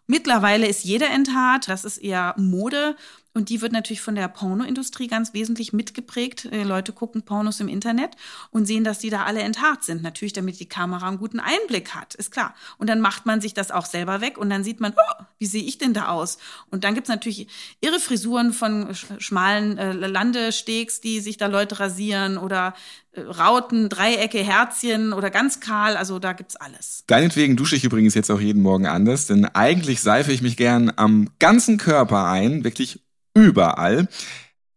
Mittlerweile 0.06 0.66
ist 0.66 0.84
jeder 0.84 1.10
enthaart, 1.10 1.68
das 1.68 1.84
ist 1.84 1.98
eher 1.98 2.34
Mode 2.36 2.96
und 3.34 3.48
die 3.48 3.62
wird 3.62 3.72
natürlich 3.72 4.02
von 4.02 4.14
der 4.14 4.28
Pornoindustrie 4.28 5.06
ganz 5.06 5.32
wesentlich 5.32 5.72
mitgeprägt. 5.72 6.44
Die 6.44 6.56
äh, 6.56 6.62
Leute 6.64 6.92
gucken 6.92 7.22
Pornos 7.22 7.60
im 7.60 7.68
Internet 7.68 8.10
und 8.50 8.66
sehen, 8.66 8.84
dass 8.84 8.98
die 8.98 9.10
da 9.10 9.24
alle 9.24 9.40
enthaart 9.40 9.84
sind. 9.84 10.02
Natürlich, 10.02 10.34
damit 10.34 10.60
die 10.60 10.68
Kamera 10.68 11.08
einen 11.08 11.18
guten 11.18 11.40
Einblick 11.40 11.94
hat, 11.94 12.14
ist 12.14 12.30
klar. 12.30 12.54
Und 12.76 12.88
dann 12.90 13.00
macht 13.00 13.24
man 13.24 13.40
sich 13.40 13.54
das 13.54 13.70
auch 13.70 13.86
selber 13.86 14.20
weg 14.20 14.36
und 14.36 14.50
dann 14.50 14.64
sieht 14.64 14.80
man, 14.80 14.92
oh, 14.92 15.24
wie 15.38 15.46
sehe 15.46 15.62
ich 15.62 15.78
denn 15.78 15.94
da 15.94 16.08
aus? 16.08 16.36
Und 16.70 16.84
dann 16.84 16.94
gibt's 16.94 17.08
natürlich 17.08 17.48
irre 17.80 18.00
Frisuren 18.00 18.52
von 18.52 18.94
schmalen 19.18 19.78
äh, 19.78 19.92
Landestegs, 19.92 21.00
die 21.00 21.20
sich 21.20 21.38
da 21.38 21.46
Leute 21.46 21.80
rasieren 21.80 22.36
oder 22.36 22.74
äh, 23.12 23.22
Rauten, 23.22 23.88
Dreiecke, 23.88 24.38
Herzchen 24.38 25.14
oder 25.14 25.30
ganz 25.30 25.60
kahl. 25.60 25.96
Also 25.96 26.18
da 26.18 26.34
gibt's 26.34 26.56
alles. 26.56 27.04
Deinetwegen 27.06 27.56
dusche 27.56 27.76
ich 27.76 27.84
übrigens 27.84 28.14
jetzt 28.14 28.30
auch 28.30 28.40
jeden 28.40 28.60
Morgen 28.60 28.86
anders, 28.86 29.26
denn 29.26 29.46
eigentlich 29.46 30.02
seife 30.02 30.32
ich 30.32 30.42
mich 30.42 30.58
gern 30.58 30.92
am 30.96 31.30
ganzen 31.38 31.78
Körper 31.78 32.26
ein, 32.26 32.62
wirklich 32.62 33.00
überall. 33.34 34.08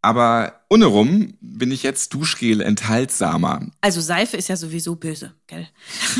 Aber 0.01 0.64
ohne 0.69 0.85
rum 0.85 1.35
bin 1.41 1.71
ich 1.71 1.83
jetzt 1.83 2.13
Duschgel 2.13 2.61
enthaltsamer. 2.61 3.67
Also 3.81 4.01
Seife 4.01 4.35
ist 4.35 4.49
ja 4.49 4.57
sowieso 4.57 4.95
böse, 4.95 5.33
gell? 5.47 5.67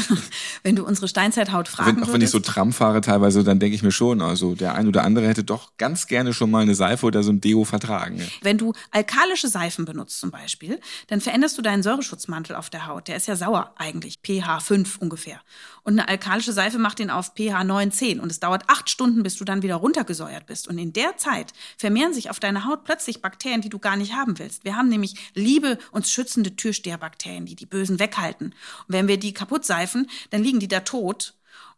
wenn 0.64 0.76
du 0.76 0.86
unsere 0.86 1.08
Steinzeithaut 1.08 1.68
fragen 1.68 1.98
wenn, 1.98 2.04
Auch 2.04 2.14
wenn 2.14 2.22
ich 2.22 2.30
so 2.30 2.40
Tram 2.40 2.72
fahre 2.72 3.02
teilweise, 3.02 3.44
dann 3.44 3.60
denke 3.60 3.76
ich 3.76 3.82
mir 3.82 3.92
schon, 3.92 4.22
also 4.22 4.54
der 4.54 4.76
ein 4.76 4.88
oder 4.88 5.04
andere 5.04 5.28
hätte 5.28 5.44
doch 5.44 5.78
ganz 5.78 6.06
gerne 6.06 6.34
schon 6.34 6.52
mal 6.52 6.62
eine 6.62 6.76
Seife 6.76 7.08
oder 7.08 7.24
so 7.24 7.32
ein 7.32 7.42
Deo 7.42 7.64
vertragen. 7.64 8.22
Wenn 8.42 8.58
du 8.58 8.74
alkalische 8.92 9.48
Seifen 9.48 9.86
benutzt 9.86 10.20
zum 10.20 10.30
Beispiel, 10.30 10.80
dann 11.08 11.22
veränderst 11.22 11.58
du 11.58 11.64
deinen 11.64 11.82
Säureschutzmantel 11.82 12.56
auf 12.56 12.70
der 12.70 12.86
Haut. 12.86 13.08
Der 13.08 13.16
ist 13.16 13.28
ja 13.28 13.36
sauer 13.36 13.74
eigentlich, 13.78 14.20
pH 14.24 14.60
5 14.60 14.98
ungefähr. 15.00 15.42
Und 15.82 15.94
eine 15.94 16.08
alkalische 16.08 16.54
Seife 16.54 16.78
macht 16.78 17.00
den 17.00 17.10
auf 17.10 17.34
pH 17.36 17.64
9, 17.64 17.92
10. 17.92 18.20
Und 18.20 18.32
es 18.32 18.40
dauert 18.40 18.64
acht 18.68 18.90
Stunden, 18.90 19.24
bis 19.24 19.36
du 19.38 19.46
dann 19.46 19.62
wieder 19.62 19.76
runtergesäuert 19.76 20.46
bist. 20.46 20.68
Und 20.68 20.78
in 20.78 20.94
der 20.94 21.18
Zeit 21.18 21.54
vermehren 21.78 22.14
sich 22.14 22.30
auf 22.30 22.40
deiner 22.40 22.66
Haut 22.66 22.84
plötzlich 22.84 23.22
Bakterien, 23.22 23.62
die 23.62 23.70
du 23.70 23.80
gar 23.80 23.96
nicht 23.96 24.14
haben 24.14 24.35
willst. 24.40 24.66
Wir 24.66 24.76
haben 24.76 24.90
nämlich 24.90 25.32
liebe, 25.34 25.78
uns 25.92 26.12
schützende 26.12 26.56
Türsteherbakterien, 26.56 27.46
die 27.46 27.56
die 27.56 27.66
Bösen 27.66 28.00
weghalten. 28.00 28.48
Und 28.48 28.94
wenn 28.94 29.08
wir 29.08 29.18
die 29.18 29.34
kaputt 29.34 29.66
seifen, 29.66 30.10
dann 30.30 30.44
liegen 30.44 30.60
die 30.60 30.68
da 30.68 30.82
tot 30.82 31.34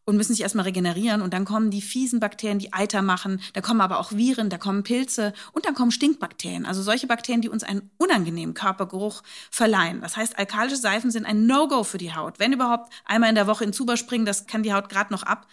und 0.08 0.16
müssen 0.16 0.34
sich 0.34 0.42
erstmal 0.42 0.64
regenerieren 0.64 1.22
und 1.22 1.34
dann 1.34 1.44
kommen 1.44 1.70
die 1.70 1.82
fiesen 1.82 2.22
Bakterien, 2.22 2.60
die 2.60 2.72
Eiter 2.72 3.02
machen, 3.02 3.42
da 3.52 3.60
kommen 3.60 3.82
aber 3.82 4.00
auch 4.00 4.14
Viren, 4.14 4.50
da 4.50 4.58
kommen 4.58 4.84
Pilze 4.84 5.34
und 5.52 5.66
dann 5.66 5.76
kommen 5.76 5.92
Stinkbakterien, 5.92 6.66
also 6.66 6.82
solche 6.82 7.08
Bakterien, 7.08 7.42
die 7.42 7.50
uns 7.50 7.64
einen 7.64 7.92
unangenehmen 7.98 8.56
Körpergeruch 8.56 9.22
verleihen. 9.52 10.00
Das 10.00 10.16
heißt, 10.16 10.40
alkalische 10.40 10.78
Seifen 10.78 11.12
sind 11.12 11.26
ein 11.26 11.46
No-Go 11.46 11.84
für 11.84 11.98
die 11.98 12.16
Haut. 12.16 12.40
Wenn 12.40 12.54
überhaupt 12.54 12.92
einmal 13.04 13.28
in 13.30 13.36
der 13.36 13.48
Woche 13.48 13.66
in 13.66 13.74
Zuber 13.74 13.98
springen, 13.98 14.26
das 14.26 14.48
kann 14.48 14.64
die 14.64 14.74
Haut 14.74 14.88
gerade 14.88 15.12
noch 15.12 15.24
ab. 15.24 15.46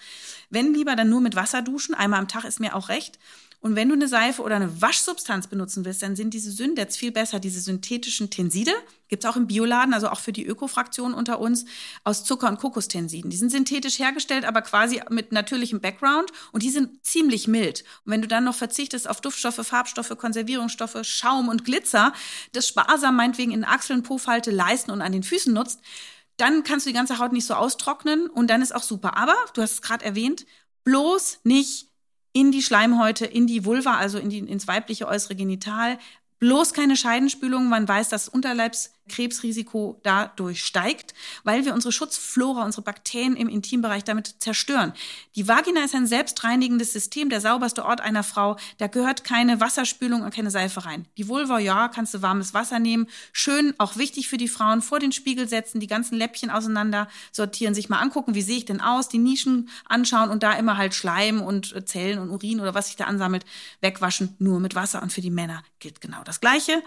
Wenn 0.51 0.73
lieber 0.73 0.95
dann 0.95 1.09
nur 1.09 1.21
mit 1.21 1.35
Wasser 1.35 1.61
duschen, 1.61 1.97
einmal 1.97 2.21
am 2.21 2.29
Tag 2.29 2.45
ist 2.45 2.61
mir 2.61 2.77
auch 2.77 2.89
recht. 2.89 3.19
Und 3.65 3.77
wenn 3.77 3.89
du 3.89 3.95
eine 3.95 4.09
Seife 4.09 4.43
oder 4.43 4.57
eine 4.57 4.83
Waschsubstanz 4.83 5.47
benutzen 5.47 5.87
willst, 5.87 6.03
dann 6.03 6.17
sind 6.17 6.35
diese 6.35 6.51
Syndets 6.51 6.99
viel 6.99 7.13
besser. 7.13 7.41
Diese 7.41 7.61
synthetischen 7.61 8.29
Tenside 8.29 8.75
gibt's 9.09 9.25
auch 9.25 9.37
im 9.37 9.47
Bioladen, 9.47 9.95
also 9.95 10.11
auch 10.11 10.21
für 10.21 10.35
die 10.35 10.45
Öko-Fraktion 10.45 11.15
unter 11.15 11.41
uns, 11.41 11.65
aus 12.05 12.25
Zucker- 12.25 12.51
und 12.51 12.59
Kokostensiden. 12.59 13.31
Die 13.31 13.39
sind 13.39 13.49
synthetisch 13.49 13.99
hergestellt, 13.99 14.45
aber 14.45 14.61
quasi 14.61 15.01
mit 15.09 15.33
natürlichem 15.33 15.81
Background 15.81 16.31
und 16.53 16.63
die 16.63 16.69
sind 16.69 17.07
ziemlich 17.07 17.49
mild. 17.49 17.85
Und 18.05 18.13
wenn 18.13 18.21
du 18.21 18.29
dann 18.29 18.45
noch 18.45 18.55
verzichtest 18.55 19.09
auf 19.09 19.23
Duftstoffe, 19.23 19.67
Farbstoffe, 19.67 20.15
Konservierungsstoffe, 20.19 20.99
Schaum 21.01 21.49
und 21.49 21.65
Glitzer, 21.65 22.13
das 22.53 22.69
sparsam 22.69 23.17
meinetwegen 23.17 23.53
in 23.53 23.65
Achseln, 23.65 24.03
Pofalte, 24.03 24.51
Leisten 24.51 24.91
und 24.91 25.01
an 25.01 25.13
den 25.13 25.23
Füßen 25.23 25.55
nutzt, 25.55 25.81
dann 26.37 26.65
kannst 26.65 26.85
du 26.85 26.91
die 26.91 26.97
ganze 26.97 27.19
Haut 27.19 27.33
nicht 27.33 27.47
so 27.47 27.55
austrocknen 27.55 28.27
und 28.27 28.49
dann 28.49 28.61
ist 28.61 28.75
auch 28.75 28.83
super. 28.83 29.17
Aber, 29.17 29.35
du 29.55 29.63
hast 29.63 29.73
es 29.73 29.81
gerade 29.81 30.05
erwähnt, 30.05 30.45
bloß 30.85 31.39
nicht 31.45 31.94
in 32.35 32.53
die 32.53 32.63
Schleimhäute, 32.63 33.25
in 33.25 33.47
die 33.47 33.65
Vulva, 33.65 33.97
also 33.97 34.19
in 34.19 34.29
die, 34.29 34.41
ins 34.41 34.69
weibliche 34.69 35.07
äußere 35.07 35.37
Genital. 35.37 35.99
Bloß 36.41 36.75
keine 36.75 36.97
Scheidenspülung. 36.97 37.69
Man 37.69 37.89
weiß, 37.89 38.11
dass 38.11 38.29
Unterleibskrebsrisiko 39.05 40.01
dadurch 40.03 40.65
steigt, 40.65 41.15
weil 41.45 41.65
wir 41.65 41.75
unsere 41.75 41.93
Schutzflora, 41.93 42.65
unsere 42.65 42.83
Bakterien 42.83 43.37
im 43.37 43.49
Intimbereich 43.49 44.05
damit 44.05 44.37
zerstören. 44.39 44.93
Die 45.37 45.47
Vagina 45.47 45.85
ist 45.85 45.95
ein 45.95 46.07
selbstreinigendes 46.07 46.93
System, 46.93 47.29
der 47.29 47.41
sauberste 47.41 47.85
Ort 47.85 48.01
einer 48.01 48.23
Frau. 48.23 48.57
Da 48.79 48.87
gehört 48.87 49.25
keine 49.25 49.61
Wasserspülung 49.61 50.23
und 50.23 50.35
keine 50.35 50.51
Seife 50.51 50.85
rein. 50.85 51.07
Die 51.17 51.29
Vulva, 51.29 51.59
ja, 51.59 51.89
kannst 51.89 52.15
du 52.15 52.23
warmes 52.23 52.55
Wasser 52.55 52.79
nehmen. 52.79 53.07
Schön, 53.33 53.75
auch 53.79 53.97
wichtig 53.97 54.29
für 54.29 54.37
die 54.37 54.49
Frauen, 54.49 54.83
vor 54.83 54.99
den 54.99 55.13
Spiegel 55.13 55.49
setzen, 55.49 55.81
die 55.81 55.87
ganzen 55.87 56.17
Läppchen 56.17 56.51
auseinander 56.51 57.09
sortieren, 57.33 57.75
sich 57.75 57.89
mal 57.89 58.01
angucken, 58.01 58.35
wie 58.35 58.43
sehe 58.43 58.59
ich 58.59 58.65
denn 58.65 58.81
aus, 58.81 59.09
die 59.09 59.19
Nischen 59.19 59.69
anschauen 59.87 60.31
und 60.31 60.43
da 60.43 60.53
immer 60.53 60.77
halt 60.77 60.95
Schleim 60.95 61.43
und 61.43 61.75
Zellen 61.89 62.19
und 62.19 62.31
Urin 62.31 62.61
oder 62.61 62.75
was 62.75 62.87
sich 62.87 62.97
da 62.97 63.05
ansammelt, 63.05 63.45
wegwaschen, 63.81 64.35
nur 64.39 64.61
mit 64.61 64.75
Wasser. 64.75 65.03
Und 65.03 65.13
für 65.13 65.21
die 65.21 65.31
Männer 65.31 65.63
gilt 65.79 66.01
genau 66.01 66.23
das 66.25 66.41
Gleiche. 66.41 66.83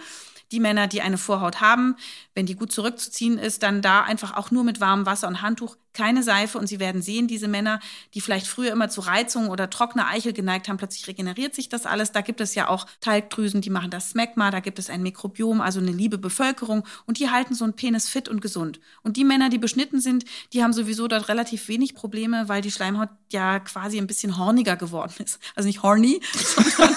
Die 0.52 0.60
Männer, 0.60 0.88
die 0.88 1.02
eine 1.02 1.18
Vorhaut 1.18 1.62
haben, 1.62 1.96
wenn 2.34 2.46
die 2.46 2.56
gut 2.56 2.72
zurückzuziehen 2.72 3.38
ist, 3.38 3.64
dann 3.64 3.82
da 3.82 4.02
einfach 4.04 4.36
auch 4.38 4.52
nur 4.52 4.64
mit 4.64 4.80
warmem 4.80 5.06
Wasser 5.06 5.28
und 5.28 5.42
Handtuch 5.42 5.78
keine 5.98 6.22
Seife 6.22 6.60
und 6.60 6.68
Sie 6.68 6.80
werden 6.80 7.02
sehen, 7.02 7.28
diese 7.28 7.48
Männer, 7.48 7.80
die 8.14 8.22
vielleicht 8.22 8.46
früher 8.46 8.72
immer 8.72 8.88
zu 8.88 9.02
Reizungen 9.02 9.50
oder 9.50 9.70
trockener 9.72 10.08
Eichel 10.08 10.32
geneigt 10.32 10.70
haben, 10.70 10.78
plötzlich 10.78 11.08
regeneriert 11.08 11.56
sich 11.56 11.70
das 11.70 11.88
alles. 11.88 12.12
Da 12.12 12.22
gibt 12.22 12.40
es 12.40 12.54
ja 12.54 12.68
auch 12.68 12.86
Talgdrüsen, 13.02 13.62
die 13.62 13.72
machen 13.72 13.90
das 13.90 14.12
Smegma, 14.12 14.52
da 14.52 14.60
gibt 14.60 14.78
es 14.78 14.92
ein 14.92 15.02
Mikrobiom, 15.02 15.60
also 15.60 15.80
eine 15.80 15.92
liebe 15.92 16.20
Bevölkerung 16.20 16.84
und 17.08 17.18
die 17.18 17.32
halten 17.32 17.56
so 17.56 17.64
einen 17.64 17.74
Penis 17.74 18.08
fit 18.08 18.30
und 18.30 18.42
gesund. 18.42 18.80
Und 19.02 19.18
die 19.18 19.24
Männer, 19.24 19.50
die 19.50 19.58
beschnitten 19.58 20.00
sind, 20.00 20.26
die 20.54 20.64
haben 20.64 20.74
sowieso 20.74 21.08
dort 21.08 21.30
relativ 21.30 21.68
wenig 21.68 21.96
Probleme, 21.96 22.48
weil 22.48 22.62
die 22.62 22.72
Schleimhaut 22.72 23.10
ja 23.32 23.60
quasi 23.60 23.98
ein 23.98 24.08
bisschen 24.08 24.38
horniger 24.38 24.76
geworden 24.76 25.14
ist. 25.18 25.40
Also 25.56 25.68
nicht 25.68 25.82
horny, 25.82 26.22
sondern 26.34 26.96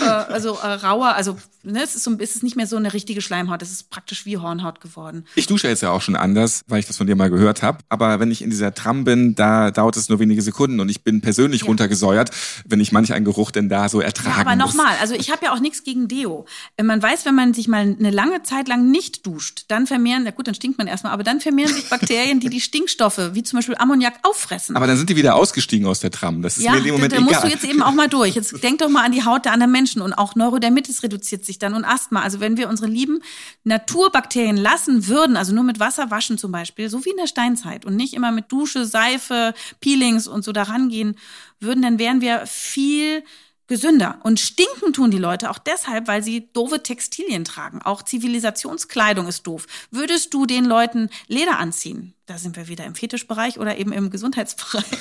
äh, 0.00 0.04
also 0.04 0.56
äh, 0.56 0.66
rauer, 0.66 1.14
also 1.14 1.38
ne, 1.62 1.82
es 1.82 1.94
ist 1.94 2.04
so 2.04 2.16
es 2.18 2.36
ist 2.36 2.42
nicht 2.42 2.56
mehr 2.56 2.66
so 2.66 2.76
eine 2.76 2.92
richtige 2.92 3.20
Schleimhaut, 3.20 3.62
es 3.62 3.70
ist 3.70 3.90
praktisch 3.90 4.26
wie 4.26 4.38
Hornhaut 4.38 4.80
geworden. 4.80 5.26
Ich 5.34 5.46
dusche 5.46 5.68
jetzt 5.68 5.82
ja 5.82 5.90
auch 5.90 6.02
schon 6.02 6.16
anders, 6.16 6.62
weil 6.68 6.80
ich 6.80 6.86
das 6.86 6.96
von 6.96 7.06
dir 7.06 7.16
mal 7.16 7.30
gehört 7.30 7.62
habe, 7.62 7.78
aber 7.88 8.20
wenn 8.20 8.30
ich 8.34 8.42
in 8.42 8.50
dieser 8.50 8.74
Tram 8.74 9.04
bin, 9.04 9.34
da 9.34 9.70
dauert 9.70 9.96
es 9.96 10.08
nur 10.08 10.18
wenige 10.18 10.42
Sekunden 10.42 10.80
und 10.80 10.88
ich 10.88 11.02
bin 11.02 11.20
persönlich 11.20 11.62
ja. 11.62 11.68
runtergesäuert, 11.68 12.30
wenn 12.66 12.80
ich 12.80 12.92
manch 12.92 13.12
einen 13.12 13.24
Geruch 13.24 13.50
denn 13.50 13.68
da 13.68 13.88
so 13.88 14.00
ertragen 14.00 14.36
ja, 14.36 14.40
aber 14.40 14.56
nochmal, 14.56 14.94
also 15.00 15.14
ich 15.14 15.30
habe 15.30 15.46
ja 15.46 15.52
auch 15.52 15.60
nichts 15.60 15.84
gegen 15.84 16.08
Deo. 16.08 16.44
Äh, 16.76 16.82
man 16.82 17.02
weiß, 17.02 17.24
wenn 17.24 17.34
man 17.34 17.54
sich 17.54 17.68
mal 17.68 17.96
eine 17.98 18.10
lange 18.10 18.42
Zeit 18.42 18.68
lang 18.68 18.90
nicht 18.90 19.26
duscht, 19.26 19.64
dann 19.68 19.86
vermehren, 19.86 20.22
na 20.24 20.30
gut, 20.30 20.46
dann 20.46 20.54
stinkt 20.54 20.78
man 20.78 20.86
erstmal, 20.86 21.12
aber 21.12 21.22
dann 21.22 21.40
vermehren 21.40 21.72
sich 21.72 21.88
Bakterien, 21.88 22.40
die 22.40 22.48
die 22.48 22.60
Stinkstoffe, 22.60 23.30
wie 23.32 23.42
zum 23.42 23.58
Beispiel 23.58 23.76
Ammoniak, 23.78 24.14
auffressen. 24.22 24.76
Aber 24.76 24.86
dann 24.86 24.96
sind 24.96 25.10
die 25.10 25.16
wieder 25.16 25.36
ausgestiegen 25.36 25.86
aus 25.86 26.00
der 26.00 26.10
Tram. 26.10 26.42
Das 26.42 26.56
ist 26.56 26.64
ja, 26.64 26.72
mir 26.72 26.78
in 26.78 26.84
dem 26.84 26.94
Moment 26.94 27.12
da, 27.12 27.16
da 27.16 27.22
egal. 27.22 27.34
musst 27.34 27.44
du 27.44 27.48
jetzt 27.48 27.64
eben 27.64 27.82
auch 27.82 27.92
mal 27.92 28.08
durch. 28.08 28.34
Jetzt 28.34 28.62
denk 28.62 28.78
doch 28.78 28.88
mal 28.88 29.04
an 29.04 29.12
die 29.12 29.24
Haut 29.24 29.44
der 29.44 29.52
anderen 29.52 29.72
Menschen 29.72 30.02
und 30.02 30.12
auch 30.12 30.34
Neurodermitis 30.34 31.02
reduziert 31.02 31.44
sich 31.44 31.58
dann 31.58 31.74
und 31.74 31.84
Asthma. 31.84 32.22
Also 32.22 32.40
wenn 32.40 32.56
wir 32.56 32.68
unsere 32.68 32.88
lieben 32.88 33.20
Naturbakterien 33.64 34.56
lassen 34.56 35.06
würden, 35.06 35.36
also 35.36 35.54
nur 35.54 35.64
mit 35.64 35.80
Wasser 35.80 36.10
waschen 36.10 36.38
zum 36.38 36.52
Beispiel, 36.52 36.88
so 36.88 37.04
wie 37.04 37.10
in 37.10 37.16
der 37.16 37.26
Steinzeit 37.26 37.84
und 37.84 37.96
nicht 37.96 38.14
immer 38.14 38.23
mit 38.32 38.50
Dusche, 38.52 38.84
Seife, 38.84 39.54
Peelings 39.80 40.26
und 40.26 40.44
so 40.44 40.52
daran 40.52 40.88
gehen 40.88 41.16
würden, 41.60 41.82
dann 41.82 41.98
wären 41.98 42.20
wir 42.20 42.46
viel 42.46 43.24
gesünder. 43.66 44.18
Und 44.22 44.40
stinken 44.40 44.92
tun 44.92 45.10
die 45.10 45.18
Leute 45.18 45.50
auch 45.50 45.58
deshalb, 45.58 46.06
weil 46.06 46.22
sie 46.22 46.52
doofe 46.52 46.82
Textilien 46.82 47.44
tragen. 47.44 47.80
Auch 47.82 48.02
Zivilisationskleidung 48.02 49.26
ist 49.26 49.46
doof. 49.46 49.66
Würdest 49.90 50.34
du 50.34 50.46
den 50.46 50.64
Leuten 50.64 51.08
Leder 51.28 51.58
anziehen? 51.58 52.14
Da 52.26 52.38
sind 52.38 52.56
wir 52.56 52.68
wieder 52.68 52.84
im 52.84 52.94
Fetischbereich 52.94 53.58
oder 53.58 53.78
eben 53.78 53.92
im 53.92 54.10
Gesundheitsbereich. 54.10 54.84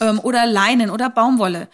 Ähm, 0.00 0.18
oder 0.20 0.46
Leinen 0.46 0.90
oder 0.90 1.08
Baumwolle. 1.10 1.68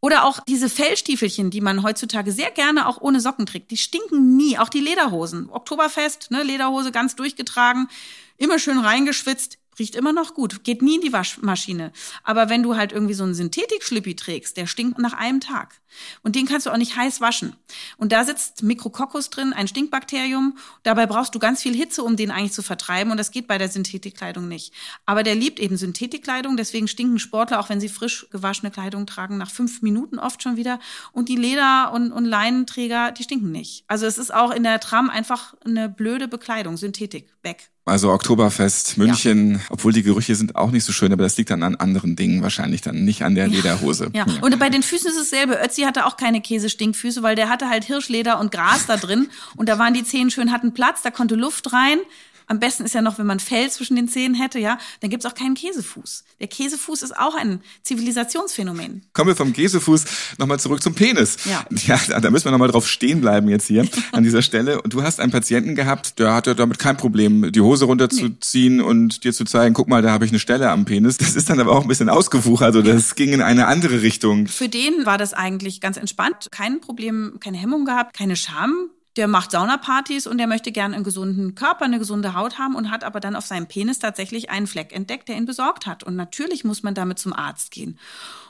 Oder 0.00 0.24
auch 0.24 0.40
diese 0.40 0.68
Fellstiefelchen, 0.68 1.50
die 1.50 1.60
man 1.60 1.84
heutzutage 1.84 2.32
sehr 2.32 2.50
gerne 2.50 2.88
auch 2.88 3.00
ohne 3.00 3.20
Socken 3.20 3.46
trägt. 3.46 3.70
Die 3.70 3.76
stinken 3.76 4.36
nie. 4.36 4.58
Auch 4.58 4.68
die 4.68 4.80
Lederhosen. 4.80 5.48
Oktoberfest, 5.48 6.32
ne, 6.32 6.42
Lederhose 6.42 6.90
ganz 6.90 7.14
durchgetragen, 7.14 7.88
immer 8.36 8.58
schön 8.58 8.78
reingeschwitzt 8.78 9.58
riecht 9.82 9.96
immer 9.96 10.12
noch 10.12 10.34
gut, 10.34 10.62
geht 10.62 10.80
nie 10.80 10.94
in 10.94 11.00
die 11.00 11.12
Waschmaschine. 11.12 11.90
Aber 12.22 12.48
wenn 12.48 12.62
du 12.62 12.76
halt 12.76 12.92
irgendwie 12.92 13.14
so 13.14 13.24
einen 13.24 13.34
Synthetik-Schlippi 13.34 14.14
trägst, 14.14 14.56
der 14.56 14.68
stinkt 14.68 14.98
nach 14.98 15.12
einem 15.12 15.40
Tag. 15.40 15.80
Und 16.22 16.36
den 16.36 16.46
kannst 16.46 16.66
du 16.66 16.70
auch 16.70 16.76
nicht 16.76 16.96
heiß 16.96 17.20
waschen. 17.20 17.56
Und 17.96 18.12
da 18.12 18.24
sitzt 18.24 18.62
Mikrococcus 18.62 19.28
drin, 19.30 19.52
ein 19.52 19.66
Stinkbakterium. 19.66 20.56
Dabei 20.84 21.06
brauchst 21.06 21.34
du 21.34 21.40
ganz 21.40 21.62
viel 21.62 21.74
Hitze, 21.74 22.04
um 22.04 22.16
den 22.16 22.30
eigentlich 22.30 22.52
zu 22.52 22.62
vertreiben. 22.62 23.10
Und 23.10 23.18
das 23.18 23.32
geht 23.32 23.48
bei 23.48 23.58
der 23.58 23.68
Synthetikkleidung 23.68 24.46
nicht. 24.46 24.72
Aber 25.04 25.24
der 25.24 25.34
liebt 25.34 25.58
eben 25.58 25.76
Synthetikkleidung. 25.76 26.56
Deswegen 26.56 26.86
stinken 26.86 27.18
Sportler, 27.18 27.58
auch 27.58 27.68
wenn 27.68 27.80
sie 27.80 27.88
frisch 27.88 28.26
gewaschene 28.30 28.70
Kleidung 28.70 29.04
tragen, 29.06 29.36
nach 29.36 29.50
fünf 29.50 29.82
Minuten 29.82 30.18
oft 30.18 30.42
schon 30.42 30.56
wieder. 30.56 30.78
Und 31.10 31.28
die 31.28 31.36
Leder- 31.36 31.92
und, 31.92 32.12
und 32.12 32.24
Leinenträger, 32.24 33.10
die 33.10 33.24
stinken 33.24 33.50
nicht. 33.50 33.84
Also 33.88 34.06
es 34.06 34.16
ist 34.16 34.32
auch 34.32 34.52
in 34.52 34.62
der 34.62 34.78
Tram 34.78 35.10
einfach 35.10 35.54
eine 35.64 35.88
blöde 35.88 36.28
Bekleidung. 36.28 36.76
Synthetik, 36.76 37.34
weg. 37.42 37.72
Also 37.84 38.12
Oktoberfest, 38.12 38.96
München, 38.96 39.54
ja. 39.54 39.60
obwohl 39.70 39.92
die 39.92 40.04
Gerüche 40.04 40.36
sind 40.36 40.54
auch 40.54 40.70
nicht 40.70 40.84
so 40.84 40.92
schön, 40.92 41.12
aber 41.12 41.24
das 41.24 41.36
liegt 41.36 41.50
dann 41.50 41.64
an 41.64 41.74
anderen 41.74 42.14
Dingen 42.14 42.40
wahrscheinlich 42.40 42.80
dann, 42.80 43.04
nicht 43.04 43.24
an 43.24 43.34
der 43.34 43.48
Lederhose. 43.48 44.10
Ja. 44.14 44.24
ja. 44.24 44.40
Und 44.40 44.56
bei 44.60 44.68
den 44.68 44.84
Füßen 44.84 45.10
ist 45.10 45.16
es 45.16 45.30
dasselbe. 45.30 45.58
Ötzi 45.60 45.82
hatte 45.82 46.06
auch 46.06 46.16
keine 46.16 46.40
Käsestinkfüße, 46.40 47.24
weil 47.24 47.34
der 47.34 47.48
hatte 47.48 47.68
halt 47.68 47.84
Hirschleder 47.84 48.38
und 48.38 48.52
Gras 48.52 48.86
da 48.86 48.96
drin 48.96 49.28
und 49.56 49.68
da 49.68 49.80
waren 49.80 49.94
die 49.94 50.04
Zehen 50.04 50.30
schön, 50.30 50.52
hatten 50.52 50.74
Platz, 50.74 51.02
da 51.02 51.10
konnte 51.10 51.34
Luft 51.34 51.72
rein. 51.72 51.98
Am 52.46 52.60
besten 52.60 52.84
ist 52.84 52.94
ja 52.94 53.02
noch, 53.02 53.18
wenn 53.18 53.26
man 53.26 53.40
Fell 53.40 53.70
zwischen 53.70 53.96
den 53.96 54.08
Zähnen 54.08 54.34
hätte, 54.34 54.58
ja, 54.58 54.78
dann 55.00 55.10
gibt's 55.10 55.26
auch 55.26 55.34
keinen 55.34 55.54
Käsefuß. 55.54 56.24
Der 56.40 56.48
Käsefuß 56.48 57.02
ist 57.02 57.16
auch 57.16 57.34
ein 57.34 57.60
Zivilisationsphänomen. 57.82 59.02
Kommen 59.12 59.28
wir 59.28 59.36
vom 59.36 59.52
Käsefuß 59.52 60.04
nochmal 60.38 60.60
zurück 60.60 60.82
zum 60.82 60.94
Penis. 60.94 61.36
Ja. 61.44 61.64
ja 61.86 62.20
da 62.20 62.30
müssen 62.30 62.46
wir 62.46 62.52
nochmal 62.52 62.68
drauf 62.68 62.88
stehen 62.88 63.20
bleiben 63.20 63.48
jetzt 63.48 63.66
hier 63.66 63.86
an 64.12 64.22
dieser 64.22 64.42
Stelle. 64.42 64.82
Und 64.82 64.92
du 64.92 65.02
hast 65.02 65.20
einen 65.20 65.32
Patienten 65.32 65.74
gehabt, 65.74 66.18
der 66.18 66.34
hatte 66.34 66.54
damit 66.54 66.78
kein 66.78 66.96
Problem, 66.96 67.50
die 67.52 67.60
Hose 67.60 67.86
runterzuziehen 67.86 68.76
nee. 68.76 68.82
und 68.82 69.24
dir 69.24 69.32
zu 69.32 69.44
zeigen, 69.44 69.74
guck 69.74 69.88
mal, 69.88 70.02
da 70.02 70.10
habe 70.10 70.24
ich 70.24 70.30
eine 70.30 70.38
Stelle 70.38 70.70
am 70.70 70.84
Penis. 70.84 71.18
Das 71.18 71.36
ist 71.36 71.48
dann 71.48 71.60
aber 71.60 71.72
auch 71.72 71.82
ein 71.82 71.88
bisschen 71.88 72.08
ausgewuchert. 72.08 72.74
Also 72.74 72.82
das 72.82 73.14
ging 73.14 73.32
in 73.32 73.42
eine 73.42 73.66
andere 73.66 74.02
Richtung. 74.02 74.46
Für 74.46 74.68
den 74.68 75.06
war 75.06 75.18
das 75.18 75.34
eigentlich 75.34 75.80
ganz 75.80 75.96
entspannt. 75.96 76.48
Kein 76.50 76.80
Problem, 76.80 77.38
keine 77.40 77.58
Hemmung 77.58 77.84
gehabt, 77.84 78.16
keine 78.16 78.36
Scham 78.36 78.90
der 79.16 79.28
macht 79.28 79.50
Saunapartys 79.50 80.26
und 80.26 80.38
der 80.38 80.46
möchte 80.46 80.72
gerne 80.72 80.94
einen 80.94 81.04
gesunden 81.04 81.54
Körper, 81.54 81.84
eine 81.84 81.98
gesunde 81.98 82.34
Haut 82.34 82.58
haben 82.58 82.74
und 82.74 82.90
hat 82.90 83.04
aber 83.04 83.20
dann 83.20 83.36
auf 83.36 83.44
seinem 83.44 83.66
Penis 83.66 83.98
tatsächlich 83.98 84.50
einen 84.50 84.66
Fleck 84.66 84.92
entdeckt, 84.92 85.28
der 85.28 85.36
ihn 85.36 85.44
besorgt 85.44 85.86
hat. 85.86 86.02
Und 86.02 86.16
natürlich 86.16 86.64
muss 86.64 86.82
man 86.82 86.94
damit 86.94 87.18
zum 87.18 87.32
Arzt 87.32 87.70
gehen. 87.70 87.98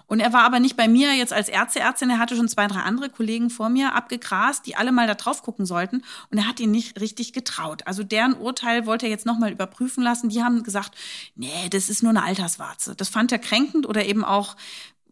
Und 0.07 0.20
er 0.20 0.33
war 0.33 0.42
aber 0.42 0.61
nicht 0.61 0.77
bei 0.77 0.88
mir 0.88 1.14
jetzt 1.14 1.33
als 1.33 1.48
Ärzteärztin, 1.48 2.11
er 2.11 2.18
hatte 2.18 2.37
schon 2.37 2.48
zwei, 2.48 2.66
drei 2.66 2.81
andere 2.81 3.09
Kollegen 3.09 3.51
vor 3.51 3.70
mir 3.70 3.94
abgegrast, 3.94 4.66
die 4.66 4.77
alle 4.77 4.92
mal 4.92 5.07
da 5.07 5.14
drauf 5.14 5.42
gucken 5.42 5.64
sollten. 5.64 6.03
Und 6.31 6.38
er 6.38 6.46
hat 6.46 6.61
ihn 6.61 6.70
nicht 6.70 7.01
richtig 7.01 7.33
getraut. 7.33 7.87
Also 7.87 8.03
deren 8.03 8.35
Urteil 8.35 8.85
wollte 8.87 9.07
er 9.07 9.11
jetzt 9.11 9.27
nochmal 9.27 9.53
überprüfen 9.53 10.03
lassen. 10.03 10.29
Die 10.29 10.42
haben 10.42 10.64
gesagt, 10.64 10.94
nee, 11.35 11.68
das 11.70 11.88
ist 11.88 12.03
nur 12.03 12.11
eine 12.11 12.25
Alterswarze. 12.25 12.94
Das 12.94 13.09
fand 13.09 13.33
er 13.33 13.38
kränkend 13.38 13.87
oder 13.87 14.05
eben 14.05 14.25
auch 14.25 14.57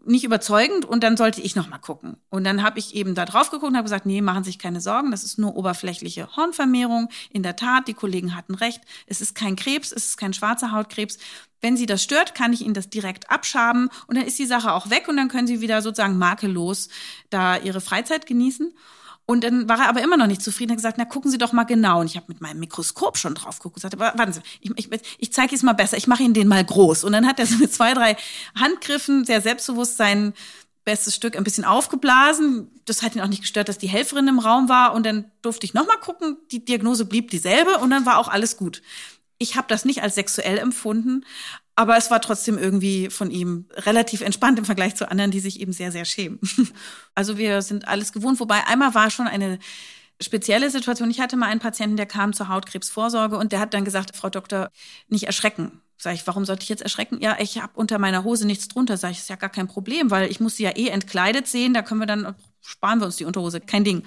nicht 0.05 0.25
überzeugend 0.25 0.85
und 0.85 1.03
dann 1.03 1.17
sollte 1.17 1.41
ich 1.41 1.57
noch 1.57 1.69
mal 1.69 1.79
gucken. 1.79 2.17
Und 2.31 2.45
dann 2.45 2.63
habe 2.63 2.79
ich 2.79 2.95
eben 2.95 3.15
da 3.15 3.25
drauf 3.25 3.51
geguckt 3.51 3.71
und 3.71 3.77
habe 3.77 3.85
gesagt, 3.85 4.07
nee, 4.07 4.21
machen 4.21 4.45
Sie 4.45 4.51
sich 4.51 4.59
keine 4.59 4.81
Sorgen, 4.81 5.11
das 5.11 5.25
ist 5.25 5.39
nur 5.39 5.57
oberflächliche 5.57 6.37
Hornvermehrung. 6.37 7.09
In 7.31 7.43
der 7.43 7.57
Tat, 7.57 7.89
die 7.89 7.95
Kollegen 7.95 8.37
hatten 8.37 8.55
recht, 8.55 8.81
es 9.07 9.21
ist 9.21 9.35
kein 9.35 9.57
Krebs, 9.57 9.93
es 9.93 10.07
ist 10.07 10.17
kein 10.17 10.33
schwarzer 10.33 10.73
Hautkrebs. 10.73 11.19
Wenn 11.61 11.77
Sie 11.77 11.87
das 11.87 12.03
stört, 12.03 12.35
kann 12.35 12.53
ich 12.53 12.63
Ihnen 12.63 12.75
das 12.75 12.89
direkt 12.89 13.31
abschaben 13.31 13.91
und 14.07 14.17
dann 14.17 14.27
ist 14.27 14.39
die 14.39 14.47
Sache 14.47 14.73
auch 14.73 14.91
weg 14.91 15.09
und 15.09 15.17
dann 15.17 15.29
können 15.29 15.47
Sie 15.47 15.61
wieder 15.61 15.83
sozusagen 15.83 16.19
makellos 16.19 16.89
da 17.29 17.57
Ihre 17.59 17.81
Freizeit 17.81 18.27
genießen. 18.27 18.73
Und 19.31 19.45
dann 19.45 19.69
war 19.69 19.79
er 19.79 19.89
aber 19.89 20.03
immer 20.03 20.17
noch 20.17 20.27
nicht 20.27 20.43
zufrieden. 20.43 20.71
Er 20.71 20.73
hat 20.73 20.79
gesagt, 20.79 20.99
na 20.99 21.05
gucken 21.05 21.31
Sie 21.31 21.39
doch 21.39 21.53
mal 21.53 21.63
genau. 21.63 22.01
Und 22.01 22.07
ich 22.07 22.17
habe 22.17 22.27
mit 22.27 22.41
meinem 22.41 22.59
Mikroskop 22.59 23.17
schon 23.17 23.37
drauf 23.37 23.61
geguckt 23.61 23.77
und 23.77 23.93
gesagt, 23.93 24.19
warten 24.19 24.33
Sie, 24.33 24.41
ich, 24.61 24.73
ich, 24.77 24.89
ich 25.19 25.33
zeige 25.33 25.55
es 25.55 25.63
mal 25.63 25.73
besser. 25.73 25.97
Ich 25.97 26.09
mache 26.09 26.25
Ihnen 26.25 26.35
den 26.35 26.49
mal 26.49 26.65
groß. 26.65 27.05
Und 27.05 27.13
dann 27.13 27.29
hat 27.29 27.39
er 27.39 27.47
so 27.47 27.59
mit 27.59 27.73
zwei, 27.73 27.95
drei 27.95 28.17
Handgriffen 28.57 29.25
sehr 29.25 29.41
selbstbewusst 29.41 29.99
sein 29.99 30.35
bestes 30.85 31.15
Stück 31.15 31.37
ein 31.37 31.45
bisschen 31.45 31.65
aufgeblasen. 31.65 32.73
Das 32.87 33.05
hat 33.05 33.15
ihn 33.15 33.21
auch 33.21 33.29
nicht 33.29 33.43
gestört, 33.43 33.69
dass 33.69 33.79
die 33.79 33.87
Helferin 33.87 34.27
im 34.27 34.41
Raum 34.41 34.69
war. 34.69 34.95
Und 34.95 35.07
dann 35.07 35.31
durfte 35.43 35.65
ich 35.65 35.75
noch 35.75 35.87
mal 35.87 35.99
gucken. 35.99 36.37
Die 36.51 36.65
Diagnose 36.65 37.05
blieb 37.05 37.31
dieselbe 37.31 37.79
und 37.79 37.91
dann 37.91 38.07
war 38.07 38.19
auch 38.19 38.27
alles 38.27 38.57
gut. 38.57 38.83
Ich 39.39 39.55
habe 39.55 39.69
das 39.69 39.85
nicht 39.85 40.03
als 40.03 40.17
sexuell 40.17 40.59
empfunden, 40.59 41.25
aber 41.81 41.97
es 41.97 42.11
war 42.11 42.21
trotzdem 42.21 42.59
irgendwie 42.59 43.09
von 43.09 43.31
ihm 43.31 43.65
relativ 43.73 44.21
entspannt 44.21 44.59
im 44.59 44.67
Vergleich 44.67 44.97
zu 44.97 45.11
anderen, 45.11 45.31
die 45.31 45.41
sich 45.41 45.61
eben 45.61 45.73
sehr, 45.73 45.91
sehr 45.91 46.05
schämen. 46.05 46.39
Also 47.15 47.39
wir 47.39 47.63
sind 47.63 47.89
alles 47.89 48.13
gewohnt. 48.13 48.39
Wobei 48.39 48.67
einmal 48.67 48.95
war 48.95 49.11
schon 49.11 49.27
eine 49.27 49.59
spezielle 50.21 50.69
Situation. 50.69 51.11
Ich 51.11 51.21
hatte 51.21 51.39
mal 51.39 51.47
einen 51.47 51.61
Patienten, 51.61 51.97
der 51.97 52.05
kam 52.05 52.35
zur 52.35 52.49
Hautkrebsvorsorge 52.49 53.39
und 53.39 53.53
der 53.53 53.61
hat 53.61 53.73
dann 53.73 53.87
gesagt, 53.87 54.15
Frau 54.15 54.29
Doktor, 54.29 54.69
nicht 55.09 55.25
erschrecken. 55.25 55.81
Sag 55.97 56.15
ich, 56.15 56.27
warum 56.27 56.45
sollte 56.45 56.65
ich 56.65 56.69
jetzt 56.69 56.83
erschrecken? 56.83 57.19
Ja, 57.23 57.39
ich 57.41 57.63
habe 57.63 57.73
unter 57.75 57.99
meiner 57.99 58.25
Hose 58.25 58.47
nichts 58.47 58.69
drunter. 58.69 58.99
Sag 58.99 59.13
ich, 59.13 59.19
ist 59.19 59.31
ja 59.31 59.37
gar 59.37 59.51
kein 59.51 59.67
Problem, 59.67 60.11
weil 60.11 60.31
ich 60.31 60.39
muss 60.39 60.57
sie 60.57 60.65
ja 60.65 60.77
eh 60.77 60.89
entkleidet 60.89 61.47
sehen. 61.47 61.73
Da 61.73 61.81
können 61.81 62.01
wir 62.01 62.07
dann, 62.07 62.35
sparen 62.61 63.01
wir 63.01 63.07
uns 63.07 63.17
die 63.17 63.25
Unterhose, 63.25 63.63
kein 63.63 63.85
Ding. 63.85 64.05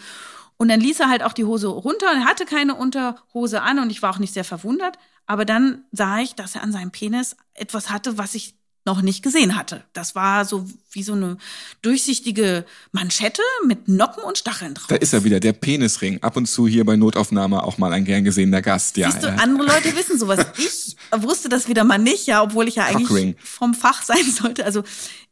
Und 0.58 0.68
dann 0.68 0.80
ließ 0.80 1.00
er 1.00 1.10
halt 1.10 1.24
auch 1.24 1.34
die 1.34 1.46
Hose 1.46 1.70
runter 1.70 2.12
und 2.12 2.26
hatte 2.26 2.46
keine 2.46 2.76
Unterhose 2.76 3.64
an 3.64 3.80
und 3.80 3.90
ich 3.90 4.04
war 4.04 4.12
auch 4.12 4.20
nicht 4.20 4.34
sehr 4.34 4.44
verwundert. 4.44 5.00
Aber 5.26 5.46
dann 5.46 5.86
sah 5.92 6.20
ich, 6.20 6.36
dass 6.36 6.56
er 6.56 6.64
an 6.64 6.72
seinem 6.72 6.92
Penis 6.92 7.36
etwas 7.54 7.90
hatte, 7.90 8.18
was 8.18 8.36
ich 8.36 8.56
noch 8.86 9.02
nicht 9.02 9.24
gesehen 9.24 9.56
hatte. 9.56 9.84
Das 9.94 10.14
war 10.14 10.46
so 10.46 10.66
wie 10.92 11.04
so 11.04 11.14
eine 11.14 11.38
durchsichtige 11.82 12.66
Manschette 12.92 13.42
mit 13.66 13.88
Noppen 13.88 14.24
und 14.24 14.38
Stacheln 14.38 14.74
drauf. 14.74 14.88
Da 14.88 14.96
ist 14.96 15.14
er 15.14 15.24
wieder, 15.24 15.40
der 15.40 15.54
Penisring. 15.54 16.22
Ab 16.22 16.36
und 16.38 16.48
zu 16.48 16.68
hier 16.68 16.86
bei 16.86 16.96
Notaufnahme 16.96 17.64
auch 17.64 17.78
mal 17.78 17.94
ein 17.94 18.06
gern 18.06 18.24
gesehener 18.24 18.62
Gast. 18.62 18.98
Ja, 18.98 19.10
Siehst 19.10 19.24
du, 19.24 19.28
ja. 19.28 19.36
andere 19.36 19.68
Leute 19.68 19.96
wissen 19.96 20.18
sowas. 20.20 20.46
Ich 20.58 20.96
wusste 21.24 21.48
das 21.50 21.68
wieder 21.68 21.84
mal 21.84 21.98
nicht, 22.00 22.26
ja, 22.26 22.42
obwohl 22.42 22.68
ich 22.68 22.76
ja 22.76 22.86
eigentlich 22.86 23.08
Cockring. 23.08 23.36
vom 23.44 23.74
Fach 23.76 24.02
sein 24.02 24.24
sollte. 24.32 24.66
Also 24.66 24.84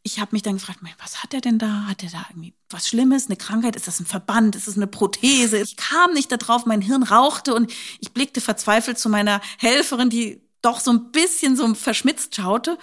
ich 0.04 0.20
habe 0.20 0.30
mich 0.34 0.42
dann 0.42 0.56
gefragt, 0.56 0.80
was 1.00 1.24
hat 1.24 1.34
er 1.34 1.42
denn 1.42 1.58
da? 1.60 1.86
Hat 1.88 2.04
er 2.04 2.10
da 2.10 2.26
irgendwie 2.30 2.54
was 2.70 2.88
Schlimmes, 2.88 3.28
eine 3.28 3.36
Krankheit? 3.36 3.76
Ist 3.76 3.88
das 3.88 4.00
ein 4.00 4.06
Verband? 4.06 4.56
Ist 4.56 4.68
das 4.68 4.76
eine 4.78 4.88
Prothese? 4.88 5.60
Ich 5.60 5.78
kam 5.78 6.14
nicht 6.14 6.32
darauf, 6.32 6.66
mein 6.66 6.82
Hirn 6.82 7.04
rauchte 7.04 7.54
und 7.54 7.72
ich 8.00 8.12
blickte 8.12 8.42
verzweifelt 8.42 9.00
zu 9.00 9.10
meiner 9.10 9.42
Helferin, 9.58 10.10
die 10.10 10.42
doch 10.62 10.80
so 10.80 10.92
ein 10.92 11.12
bisschen 11.12 11.56
so 11.56 11.74
verschmitzt 11.74 12.36
schaute. 12.36 12.78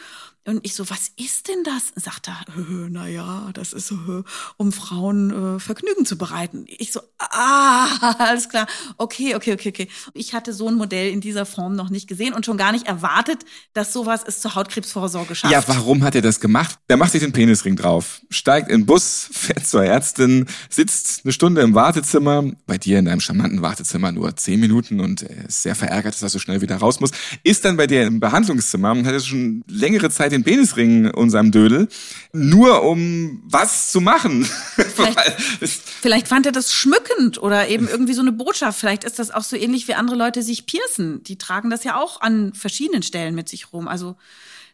Und 0.49 0.65
ich 0.65 0.75
so, 0.75 0.89
was 0.89 1.11
ist 1.17 1.49
denn 1.49 1.63
das? 1.63 1.93
Sagt 2.03 2.29
er, 2.29 2.41
äh, 2.57 2.89
na 2.89 3.07
ja, 3.07 3.51
das 3.53 3.75
ist 3.75 3.91
äh, 3.91 4.23
um 4.57 4.73
Frauen 4.73 5.57
äh, 5.57 5.61
Vergnügen 5.61 6.07
zu 6.07 6.17
bereiten. 6.17 6.65
Ich 6.67 6.91
so, 6.91 7.01
ah, 7.19 8.15
alles 8.19 8.49
klar, 8.49 8.67
okay, 8.97 9.35
okay, 9.35 9.53
okay, 9.53 9.69
okay. 9.69 9.89
Ich 10.15 10.33
hatte 10.33 10.55
so 10.55 10.69
ein 10.69 10.77
Modell 10.77 11.13
in 11.13 11.21
dieser 11.21 11.45
Form 11.45 11.77
noch 11.77 11.91
nicht 11.91 12.09
gesehen 12.09 12.33
und 12.33 12.47
schon 12.47 12.57
gar 12.57 12.73
nicht 12.73 12.87
erwartet, 12.87 13.45
dass 13.75 13.93
sowas 13.93 14.23
es 14.27 14.41
zur 14.41 14.55
Hautkrebsvorsorge 14.55 15.35
schafft. 15.35 15.53
Ja, 15.53 15.63
warum 15.67 16.03
hat 16.03 16.15
er 16.15 16.23
das 16.23 16.41
gemacht? 16.41 16.79
Der 16.89 16.97
macht 16.97 17.13
sich 17.13 17.21
den 17.21 17.33
Penisring 17.33 17.77
drauf, 17.77 18.23
steigt 18.31 18.71
in 18.71 18.81
den 18.81 18.87
Bus, 18.87 19.29
fährt 19.33 19.67
zur 19.67 19.85
Ärztin, 19.85 20.47
sitzt 20.71 21.27
eine 21.27 21.33
Stunde 21.33 21.61
im 21.61 21.75
Wartezimmer, 21.75 22.43
bei 22.67 22.79
dir 22.79 23.01
in 23.01 23.05
deinem 23.05 23.21
charmanten 23.21 23.61
Wartezimmer 23.61 24.13
nur 24.13 24.35
zehn 24.37 24.61
Minuten 24.61 25.01
und 25.01 25.21
ist 25.21 25.63
sehr 25.63 25.75
verärgert, 25.75 26.15
dass 26.15 26.23
er 26.23 26.31
so 26.31 26.39
schnell 26.39 26.63
wieder 26.63 26.77
raus 26.77 27.01
muss, 27.01 27.11
ist 27.43 27.67
dann 27.67 27.77
bei 27.77 27.87
dir 27.87 28.07
im 28.07 28.19
Behandlungszimmer 28.19 28.93
und 28.93 29.05
hat 29.05 29.13
jetzt 29.13 29.29
schon 29.29 29.63
längere 29.69 30.09
Zeit 30.09 30.33
den 30.38 30.38
Penisring 30.45 31.11
unserem 31.11 31.51
Dödel, 31.51 31.89
nur 32.33 32.83
um 32.85 33.43
was 33.45 33.91
zu 33.91 34.01
machen. 34.01 34.45
Vielleicht, 34.77 35.83
vielleicht 36.03 36.29
fand 36.29 36.47
er 36.47 36.53
das 36.53 36.73
schmückend 36.73 37.41
oder 37.41 37.69
eben 37.69 37.89
irgendwie 37.89 38.15
so 38.15 38.21
eine 38.21 38.33
Botschaft. 38.33 38.79
Vielleicht 38.79 39.05
ist 39.05 39.19
das 39.19 39.31
auch 39.31 39.43
so 39.43 39.57
ähnlich 39.57 39.87
wie 39.89 39.95
andere 39.95 40.17
Leute 40.17 40.43
sich 40.43 40.67
piercen. 40.67 41.23
Die 41.23 41.39
tragen 41.39 41.71
das 41.71 41.85
ja 41.85 41.97
auch 41.97 42.21
an 42.21 42.53
verschiedenen 42.55 43.03
Stellen 43.03 43.35
mit 43.35 43.49
sich 43.49 43.73
rum. 43.73 43.87
Also 43.87 44.17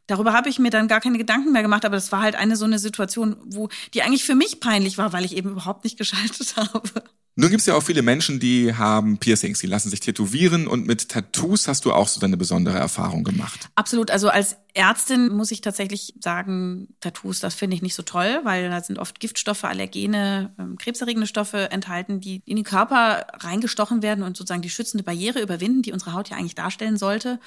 darüber 0.07 0.33
habe 0.33 0.49
ich 0.49 0.59
mir 0.59 0.71
dann 0.71 0.89
gar 0.89 1.01
keine 1.01 1.19
Gedanken 1.19 1.53
mehr 1.53 1.63
gemacht, 1.63 1.85
aber 1.85 1.97
das 1.97 2.13
war 2.13 2.23
halt 2.23 2.37
eine 2.37 2.57
so 2.57 2.65
eine 2.65 2.79
Situation, 2.79 3.37
wo 3.45 3.69
die 3.93 4.03
eigentlich 4.03 4.25
für 4.25 4.35
mich 4.35 4.61
peinlich 4.61 4.99
war, 4.99 5.13
weil 5.13 5.25
ich 5.25 5.37
eben 5.37 5.51
überhaupt 5.51 5.85
nicht 5.85 5.99
geschaltet 5.99 6.57
habe. 6.57 6.83
Nun 7.37 7.51
gibt 7.51 7.61
es 7.61 7.67
ja 7.67 7.75
auch 7.75 7.83
viele 7.83 8.03
Menschen, 8.03 8.39
die 8.39 8.75
haben 8.75 9.19
Piercings, 9.19 9.59
die 9.59 9.67
lassen 9.67 9.91
sich 9.91 9.99
tätowieren 9.99 10.69
und 10.69 10.87
mit 10.87 11.09
Tattoos 11.09 11.67
hast 11.67 11.85
du 11.85 11.93
auch 11.93 12.07
so 12.07 12.25
eine 12.25 12.37
besondere 12.37 12.79
Erfahrung 12.79 13.25
gemacht. 13.25 13.69
Absolut. 13.75 14.13
Also 14.13 14.29
als 14.29 14.57
Ärztin 14.73 15.33
muss 15.33 15.51
ich 15.51 15.61
tatsächlich 15.61 16.15
sagen, 16.21 16.95
Tattoos, 17.01 17.41
das 17.41 17.55
finde 17.55 17.75
ich 17.75 17.83
nicht 17.83 17.97
so 17.97 18.03
toll, 18.03 18.41
weil 18.45 18.71
da 18.71 18.81
sind 18.81 19.01
oft 19.01 19.19
Giftstoffe, 19.19 19.65
Allergene, 19.65 20.53
ähm, 20.61 20.79
krebserregende 20.79 21.27
Stoffe 21.27 21.73
enthalten, 21.73 22.21
die 22.21 22.41
in 22.45 22.55
den 22.55 22.65
Körper 22.65 23.27
reingestochen 23.33 24.03
werden 24.03 24.23
und 24.23 24.37
sozusagen 24.37 24.63
die 24.63 24.71
schützende 24.71 25.03
Barriere 25.03 25.41
überwinden, 25.41 25.83
die 25.83 25.93
unsere 25.93 26.13
Haut 26.13 26.29
ja 26.29 26.37
eigentlich 26.37 26.55
darstellen 26.55 26.97
sollte. 26.97 27.41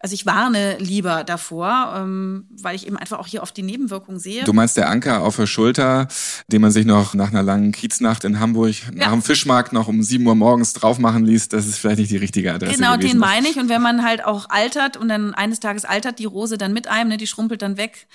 Also 0.00 0.14
ich 0.14 0.26
warne 0.26 0.76
lieber 0.78 1.24
davor, 1.24 1.94
ähm, 1.96 2.46
weil 2.50 2.76
ich 2.76 2.86
eben 2.86 2.96
einfach 2.96 3.18
auch 3.18 3.26
hier 3.26 3.42
oft 3.42 3.56
die 3.56 3.62
Nebenwirkungen 3.64 4.20
sehe. 4.20 4.44
Du 4.44 4.52
meinst 4.52 4.76
der 4.76 4.88
Anker 4.88 5.22
auf 5.22 5.34
der 5.34 5.46
Schulter, 5.48 6.06
den 6.46 6.60
man 6.62 6.70
sich 6.70 6.86
noch 6.86 7.14
nach 7.14 7.30
einer 7.30 7.42
langen 7.42 7.72
Kieznacht 7.72 8.22
in 8.24 8.38
Hamburg 8.38 8.74
nach 8.94 9.06
Ja. 9.06 9.10
dem 9.10 9.22
Fischmarkt 9.22 9.72
noch 9.72 9.88
um 9.88 10.02
sieben 10.04 10.24
Uhr 10.26 10.36
morgens 10.36 10.72
drauf 10.72 10.98
machen 11.00 11.24
ließ, 11.24 11.48
das 11.48 11.66
ist 11.66 11.78
vielleicht 11.78 11.98
nicht 11.98 12.12
die 12.12 12.16
richtige 12.16 12.54
Adresse 12.54 12.76
Genau, 12.76 12.92
gewesen. 12.94 13.08
den 13.14 13.18
meine 13.18 13.48
ich. 13.48 13.56
Und 13.58 13.68
wenn 13.68 13.82
man 13.82 14.04
halt 14.04 14.24
auch 14.24 14.48
altert 14.50 14.96
und 14.96 15.08
dann 15.08 15.34
eines 15.34 15.58
Tages 15.58 15.84
altert 15.84 16.20
die 16.20 16.26
Rose 16.26 16.58
dann 16.58 16.72
mit 16.72 16.86
einem, 16.86 17.08
ne, 17.10 17.16
die 17.16 17.26
schrumpelt 17.26 17.60
dann 17.62 17.76
weg. 17.76 18.06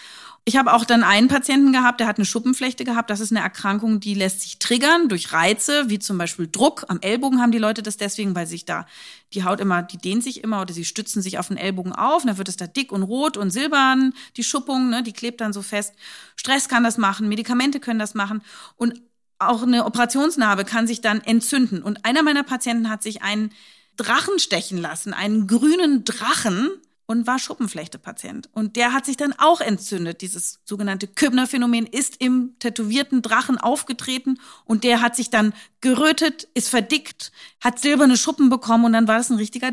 Ich 0.45 0.57
habe 0.57 0.73
auch 0.73 0.83
dann 0.83 1.05
einen 1.05 1.29
Patienten 1.29 1.71
gehabt, 1.71 2.01
der 2.01 2.07
hat 2.07 2.17
eine 2.17 2.25
Schuppenflechte 2.25 2.83
gehabt. 2.83 3.09
Das 3.09 3.21
ist 3.21 3.31
eine 3.31 3.39
Erkrankung, 3.39 4.01
die 4.01 4.13
lässt 4.13 4.41
sich 4.41 4.59
triggern 4.59 5.07
durch 5.07 5.31
Reize, 5.31 5.89
wie 5.89 5.99
zum 5.99 6.17
Beispiel 6.17 6.49
Druck. 6.51 6.83
Am 6.89 6.99
Ellbogen 6.99 7.39
haben 7.39 7.53
die 7.53 7.59
Leute 7.59 7.81
das 7.81 7.95
deswegen, 7.95 8.35
weil 8.35 8.45
sich 8.45 8.65
da 8.65 8.85
die 9.33 9.45
Haut 9.45 9.61
immer, 9.61 9.83
die 9.83 9.97
dehnt 9.97 10.21
sich 10.21 10.43
immer 10.43 10.59
oder 10.59 10.73
sie 10.73 10.83
stützen 10.83 11.21
sich 11.21 11.39
auf 11.39 11.47
den 11.47 11.55
Ellbogen 11.55 11.93
auf. 11.93 12.23
Und 12.23 12.27
dann 12.27 12.37
wird 12.37 12.49
es 12.49 12.57
da 12.57 12.67
dick 12.67 12.91
und 12.91 13.03
rot 13.03 13.37
und 13.37 13.51
silbern, 13.51 14.13
die 14.35 14.43
Schuppung, 14.43 14.89
ne, 14.89 15.01
die 15.01 15.13
klebt 15.13 15.39
dann 15.39 15.53
so 15.53 15.61
fest. 15.61 15.93
Stress 16.35 16.67
kann 16.67 16.83
das 16.83 16.97
machen, 16.97 17.29
Medikamente 17.29 17.79
können 17.79 17.99
das 17.99 18.13
machen. 18.13 18.41
Und 18.75 19.01
auch 19.39 19.63
eine 19.63 19.85
Operationsnarbe 19.85 20.65
kann 20.65 20.87
sich 20.87 20.99
dann 20.99 21.21
entzünden. 21.21 21.81
Und 21.81 22.03
einer 22.03 22.21
meiner 22.21 22.43
Patienten 22.43 22.89
hat 22.89 23.01
sich 23.01 23.21
einen 23.21 23.53
Drachen 23.95 24.39
stechen 24.39 24.77
lassen, 24.79 25.13
einen 25.13 25.47
grünen 25.47 26.03
Drachen 26.03 26.69
und 27.05 27.27
war 27.27 27.39
Schuppenflechte-Patient. 27.39 28.49
Und 28.53 28.75
der 28.75 28.93
hat 28.93 29.05
sich 29.05 29.17
dann 29.17 29.33
auch 29.37 29.61
entzündet. 29.61 30.21
Dieses 30.21 30.59
sogenannte 30.63 31.07
Kübner-Phänomen 31.07 31.85
ist 31.85 32.21
im 32.21 32.55
tätowierten 32.59 33.21
Drachen 33.21 33.57
aufgetreten 33.57 34.39
und 34.65 34.83
der 34.83 35.01
hat 35.01 35.15
sich 35.15 35.29
dann 35.29 35.53
gerötet, 35.81 36.47
ist 36.53 36.69
verdickt, 36.69 37.31
hat 37.61 37.79
silberne 37.79 38.17
Schuppen 38.17 38.49
bekommen 38.49 38.85
und 38.85 38.93
dann 38.93 39.07
war 39.07 39.17
das 39.17 39.29
ein 39.29 39.37
richtiger 39.37 39.71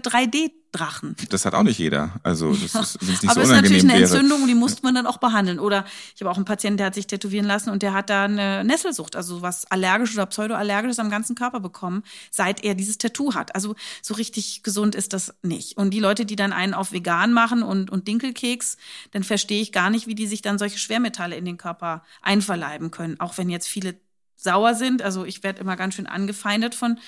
3D-Drachen. 0.72 1.16
Das 1.28 1.44
hat 1.44 1.54
auch 1.54 1.62
nicht 1.62 1.78
jeder. 1.78 2.14
Also 2.22 2.52
das 2.52 2.74
ist, 2.74 2.98
wenn 3.00 3.14
es 3.14 3.22
nicht 3.22 3.30
Aber 3.30 3.34
so 3.34 3.40
es 3.40 3.48
ist 3.48 3.54
natürlich 3.54 3.82
eine 3.84 3.92
wäre. 3.94 4.02
Entzündung 4.02 4.46
die 4.46 4.54
musste 4.54 4.82
man 4.82 4.94
dann 4.94 5.06
auch 5.06 5.18
behandeln. 5.18 5.58
Oder 5.58 5.84
ich 6.14 6.20
habe 6.20 6.30
auch 6.30 6.36
einen 6.36 6.44
Patienten, 6.44 6.78
der 6.78 6.86
hat 6.86 6.94
sich 6.94 7.06
tätowieren 7.06 7.46
lassen 7.46 7.70
und 7.70 7.82
der 7.82 7.92
hat 7.92 8.10
da 8.10 8.24
eine 8.24 8.64
Nesselsucht, 8.64 9.16
also 9.16 9.42
was 9.42 9.70
allergisch 9.70 10.14
oder 10.14 10.26
pseudoallergisches 10.26 10.98
am 10.98 11.10
ganzen 11.10 11.34
Körper 11.34 11.60
bekommen, 11.60 12.02
seit 12.30 12.64
er 12.64 12.74
dieses 12.74 12.98
Tattoo 12.98 13.34
hat. 13.34 13.54
Also 13.54 13.74
so 14.02 14.14
richtig 14.14 14.62
gesund 14.62 14.94
ist 14.94 15.12
das 15.12 15.34
nicht. 15.42 15.76
Und 15.76 15.90
die 15.90 16.00
Leute, 16.00 16.26
die 16.26 16.36
dann 16.36 16.52
einen 16.52 16.74
auf 16.74 16.92
vegan 16.92 17.32
machen 17.32 17.62
und, 17.62 17.90
und 17.90 18.08
Dinkelkeks, 18.08 18.76
dann 19.12 19.24
verstehe 19.24 19.62
ich 19.62 19.72
gar 19.72 19.90
nicht, 19.90 20.06
wie 20.06 20.14
die 20.14 20.26
sich 20.26 20.42
dann 20.42 20.58
solche 20.58 20.78
Schwermetalle 20.78 21.36
in 21.36 21.44
den 21.44 21.56
Körper 21.56 22.02
einverleiben 22.22 22.90
können. 22.90 23.18
Auch 23.20 23.38
wenn 23.38 23.50
jetzt 23.50 23.68
viele 23.68 23.96
sauer 24.42 24.74
sind. 24.74 25.02
Also 25.02 25.24
ich 25.24 25.42
werde 25.42 25.60
immer 25.60 25.76
ganz 25.76 25.94
schön 25.94 26.06
angefeindet 26.06 26.74
von 26.74 26.98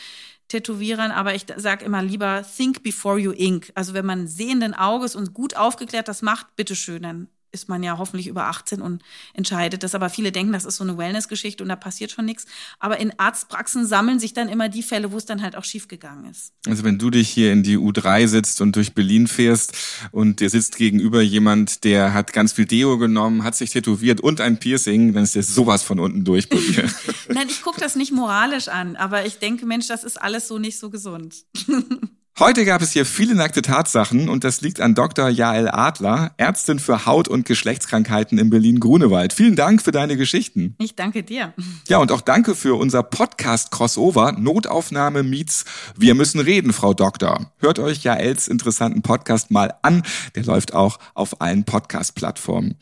Tätowierern, 0.52 1.12
aber 1.12 1.34
ich 1.34 1.46
sage 1.56 1.86
immer 1.86 2.02
lieber 2.02 2.42
think 2.42 2.82
before 2.82 3.18
you 3.18 3.32
ink. 3.32 3.72
Also 3.74 3.94
wenn 3.94 4.04
man 4.04 4.26
sehenden 4.26 4.74
Auges 4.74 5.16
und 5.16 5.32
gut 5.32 5.56
aufgeklärt 5.56 6.08
das 6.08 6.20
macht, 6.20 6.56
bitteschön, 6.56 7.02
dann 7.02 7.28
ist 7.52 7.68
man 7.68 7.82
ja 7.82 7.98
hoffentlich 7.98 8.26
über 8.26 8.46
18 8.46 8.80
und 8.80 9.02
entscheidet 9.34 9.82
das. 9.82 9.94
Aber 9.94 10.10
viele 10.10 10.32
denken, 10.32 10.52
das 10.52 10.64
ist 10.64 10.76
so 10.76 10.84
eine 10.84 10.98
Wellness-Geschichte 10.98 11.62
und 11.62 11.68
da 11.68 11.76
passiert 11.76 12.10
schon 12.10 12.24
nichts. 12.24 12.46
Aber 12.80 12.98
in 12.98 13.12
Arztpraxen 13.18 13.86
sammeln 13.86 14.18
sich 14.18 14.32
dann 14.32 14.48
immer 14.48 14.68
die 14.68 14.82
Fälle, 14.82 15.12
wo 15.12 15.16
es 15.16 15.26
dann 15.26 15.42
halt 15.42 15.56
auch 15.56 15.64
schiefgegangen 15.64 16.30
ist. 16.30 16.52
Also 16.66 16.84
wenn 16.84 16.98
du 16.98 17.10
dich 17.10 17.28
hier 17.28 17.52
in 17.52 17.62
die 17.62 17.76
U3 17.76 18.26
sitzt 18.26 18.60
und 18.60 18.74
durch 18.74 18.94
Berlin 18.94 19.26
fährst 19.26 19.76
und 20.10 20.40
dir 20.40 20.50
sitzt 20.50 20.76
gegenüber 20.76 21.20
jemand, 21.22 21.84
der 21.84 22.14
hat 22.14 22.32
ganz 22.32 22.52
viel 22.52 22.66
Deo 22.66 22.98
genommen, 22.98 23.44
hat 23.44 23.54
sich 23.54 23.70
tätowiert 23.70 24.20
und 24.20 24.40
ein 24.40 24.58
Piercing, 24.58 25.12
dann 25.12 25.24
ist 25.24 25.34
dir 25.34 25.42
sowas 25.42 25.82
von 25.82 26.00
unten 26.00 26.24
durch 26.24 26.48
bei. 26.48 26.56
Nein, 27.28 27.48
ich 27.48 27.62
gucke 27.62 27.80
das 27.80 27.96
nicht 27.96 28.12
moralisch 28.12 28.68
an, 28.68 28.96
aber 28.96 29.26
ich 29.26 29.38
denke, 29.38 29.66
Mensch, 29.66 29.88
das 29.88 30.04
ist 30.04 30.20
alles 30.20 30.48
so 30.48 30.58
nicht 30.58 30.78
so 30.78 30.90
gesund. 30.90 31.44
Heute 32.38 32.64
gab 32.64 32.80
es 32.80 32.92
hier 32.92 33.04
viele 33.04 33.34
nackte 33.34 33.60
Tatsachen 33.60 34.30
und 34.30 34.42
das 34.42 34.62
liegt 34.62 34.80
an 34.80 34.94
Dr. 34.94 35.28
Jael 35.28 35.68
Adler, 35.68 36.32
Ärztin 36.38 36.78
für 36.78 37.04
Haut- 37.04 37.28
und 37.28 37.44
Geschlechtskrankheiten 37.44 38.38
in 38.38 38.48
Berlin-Grunewald. 38.48 39.34
Vielen 39.34 39.54
Dank 39.54 39.82
für 39.82 39.92
deine 39.92 40.16
Geschichten. 40.16 40.74
Ich 40.78 40.96
danke 40.96 41.24
dir. 41.24 41.52
Ja, 41.88 41.98
und 41.98 42.10
auch 42.10 42.22
danke 42.22 42.54
für 42.54 42.78
unser 42.78 43.02
Podcast-Crossover 43.02 44.32
Notaufnahme 44.32 45.22
meets 45.22 45.66
Wir 45.94 46.14
müssen 46.14 46.40
reden, 46.40 46.72
Frau 46.72 46.94
Doktor. 46.94 47.52
Hört 47.58 47.78
euch 47.78 48.02
Jaels 48.02 48.48
interessanten 48.48 49.02
Podcast 49.02 49.50
mal 49.50 49.74
an. 49.82 50.02
Der 50.34 50.44
läuft 50.44 50.72
auch 50.72 50.98
auf 51.12 51.42
allen 51.42 51.64
Podcast-Plattformen. 51.64 52.76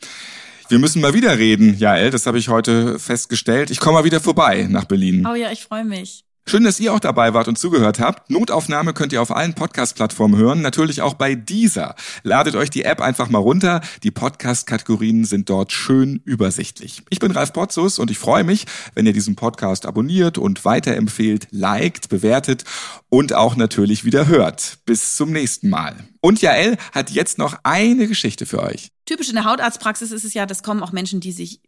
Wir 0.69 0.79
müssen 0.79 1.01
mal 1.01 1.13
wieder 1.13 1.37
reden, 1.37 1.77
Jael, 1.77 2.11
das 2.11 2.25
habe 2.25 2.37
ich 2.37 2.47
heute 2.47 2.97
festgestellt. 2.99 3.69
Ich 3.69 3.81
komme 3.81 3.97
mal 3.97 4.05
wieder 4.05 4.21
vorbei 4.21 4.65
nach 4.69 4.85
Berlin. 4.85 5.27
Oh 5.29 5.35
ja, 5.35 5.51
ich 5.51 5.63
freue 5.65 5.83
mich. 5.83 6.23
Schön, 6.47 6.63
dass 6.63 6.79
ihr 6.79 6.93
auch 6.93 6.99
dabei 6.99 7.33
wart 7.33 7.47
und 7.47 7.57
zugehört 7.57 7.99
habt. 7.99 8.29
Notaufnahme 8.29 8.93
könnt 8.93 9.13
ihr 9.13 9.21
auf 9.21 9.31
allen 9.31 9.53
Podcast-Plattformen 9.53 10.37
hören, 10.37 10.61
natürlich 10.61 11.01
auch 11.01 11.13
bei 11.13 11.35
dieser. 11.35 11.95
Ladet 12.23 12.55
euch 12.55 12.69
die 12.69 12.83
App 12.83 12.99
einfach 12.99 13.29
mal 13.29 13.37
runter. 13.37 13.79
Die 14.03 14.11
Podcast-Kategorien 14.11 15.23
sind 15.23 15.49
dort 15.49 15.71
schön 15.71 16.19
übersichtlich. 16.25 17.03
Ich 17.09 17.19
bin 17.19 17.31
Ralf 17.31 17.53
Potzus 17.53 17.99
und 17.99 18.11
ich 18.11 18.17
freue 18.17 18.43
mich, 18.43 18.65
wenn 18.95 19.05
ihr 19.05 19.13
diesen 19.13 19.35
Podcast 19.35 19.85
abonniert 19.85 20.37
und 20.37 20.65
weiterempfehlt, 20.65 21.47
liked, 21.51 22.09
bewertet 22.09 22.65
und 23.09 23.33
auch 23.33 23.55
natürlich 23.55 24.03
wieder 24.03 24.27
hört. 24.27 24.79
Bis 24.85 25.15
zum 25.15 25.31
nächsten 25.31 25.69
Mal. 25.69 25.95
Und 26.21 26.41
Jael 26.41 26.77
hat 26.91 27.11
jetzt 27.11 27.37
noch 27.37 27.59
eine 27.63 28.07
Geschichte 28.07 28.45
für 28.45 28.61
euch. 28.61 28.91
Typisch 29.05 29.29
in 29.29 29.35
der 29.35 29.45
Hautarztpraxis 29.45 30.11
ist 30.11 30.25
es 30.25 30.33
ja, 30.33 30.45
das 30.45 30.63
kommen 30.63 30.83
auch 30.83 30.91
Menschen, 30.91 31.19
die 31.19 31.31
sich 31.31 31.61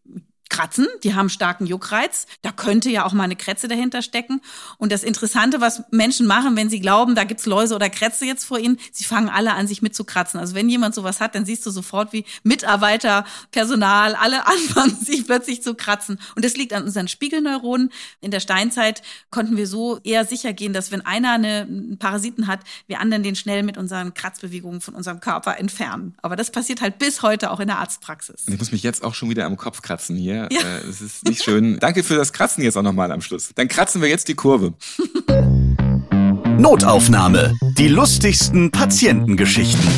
kratzen, 0.53 0.87
die 1.03 1.15
haben 1.15 1.29
starken 1.29 1.65
Juckreiz. 1.65 2.27
Da 2.43 2.51
könnte 2.51 2.91
ja 2.91 3.05
auch 3.05 3.13
mal 3.13 3.23
eine 3.23 3.35
Krätze 3.35 3.67
dahinter 3.67 4.03
stecken. 4.03 4.39
Und 4.77 4.91
das 4.91 5.03
Interessante, 5.03 5.61
was 5.61 5.83
Menschen 5.89 6.27
machen, 6.27 6.55
wenn 6.55 6.69
sie 6.69 6.79
glauben, 6.79 7.15
da 7.15 7.23
gibt's 7.23 7.47
Läuse 7.47 7.73
oder 7.73 7.89
Krätze 7.89 8.25
jetzt 8.25 8.43
vor 8.45 8.59
ihnen, 8.59 8.77
sie 8.91 9.03
fangen 9.03 9.29
alle 9.29 9.55
an, 9.55 9.67
sich 9.67 9.81
mitzukratzen. 9.81 10.39
Also 10.39 10.53
wenn 10.53 10.69
jemand 10.69 10.93
sowas 10.93 11.19
hat, 11.19 11.33
dann 11.33 11.45
siehst 11.45 11.65
du 11.65 11.71
sofort, 11.71 12.13
wie 12.13 12.25
Mitarbeiter, 12.43 13.25
Personal, 13.51 14.13
alle 14.13 14.45
anfangen, 14.47 14.95
sich 14.95 15.25
plötzlich 15.25 15.63
zu 15.63 15.73
kratzen. 15.73 16.19
Und 16.35 16.45
das 16.45 16.55
liegt 16.55 16.73
an 16.73 16.83
unseren 16.83 17.07
Spiegelneuronen. 17.07 17.91
In 18.21 18.29
der 18.29 18.39
Steinzeit 18.39 19.01
konnten 19.31 19.57
wir 19.57 19.65
so 19.65 19.99
eher 20.03 20.23
sicher 20.23 20.53
gehen, 20.53 20.71
dass 20.71 20.91
wenn 20.91 21.01
einer 21.01 21.33
einen 21.33 21.97
Parasiten 21.97 22.45
hat, 22.45 22.59
wir 22.85 22.99
anderen 22.99 23.23
den 23.23 23.35
schnell 23.35 23.63
mit 23.63 23.79
unseren 23.79 24.13
Kratzbewegungen 24.13 24.81
von 24.81 24.93
unserem 24.93 25.19
Körper 25.19 25.57
entfernen. 25.57 26.13
Aber 26.21 26.35
das 26.35 26.51
passiert 26.51 26.81
halt 26.81 26.99
bis 26.99 27.23
heute 27.23 27.49
auch 27.49 27.59
in 27.59 27.67
der 27.67 27.79
Arztpraxis. 27.79 28.43
Ich 28.47 28.59
muss 28.59 28.71
mich 28.71 28.83
jetzt 28.83 29.03
auch 29.03 29.15
schon 29.15 29.31
wieder 29.31 29.45
am 29.45 29.57
Kopf 29.57 29.81
kratzen 29.81 30.15
hier. 30.15 30.42
Ja. 30.51 30.59
Äh, 30.59 30.87
es 30.89 31.01
ist 31.01 31.25
nicht 31.27 31.43
schön. 31.43 31.79
Danke 31.81 32.03
für 32.03 32.15
das 32.15 32.33
Kratzen 32.33 32.63
jetzt 32.63 32.77
auch 32.77 32.83
nochmal 32.83 33.11
am 33.11 33.21
Schluss. 33.21 33.51
Dann 33.55 33.67
kratzen 33.67 34.01
wir 34.01 34.09
jetzt 34.09 34.27
die 34.27 34.35
Kurve. 34.35 34.73
Notaufnahme. 36.57 37.55
Die 37.77 37.87
lustigsten 37.87 38.71
Patientengeschichten. 38.71 39.89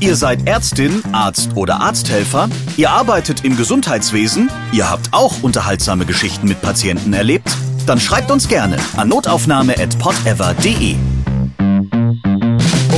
Ihr 0.00 0.14
seid 0.14 0.46
Ärztin, 0.46 1.02
Arzt 1.12 1.50
oder 1.56 1.80
Arzthelfer? 1.80 2.48
Ihr 2.76 2.90
arbeitet 2.90 3.44
im 3.44 3.56
Gesundheitswesen? 3.56 4.48
Ihr 4.72 4.88
habt 4.88 5.12
auch 5.12 5.42
unterhaltsame 5.42 6.06
Geschichten 6.06 6.46
mit 6.46 6.62
Patienten 6.62 7.12
erlebt? 7.12 7.50
Dann 7.84 7.98
schreibt 7.98 8.30
uns 8.30 8.48
gerne 8.48 8.76
an 8.96 9.08
notaufnahme.podever.de. 9.08 10.96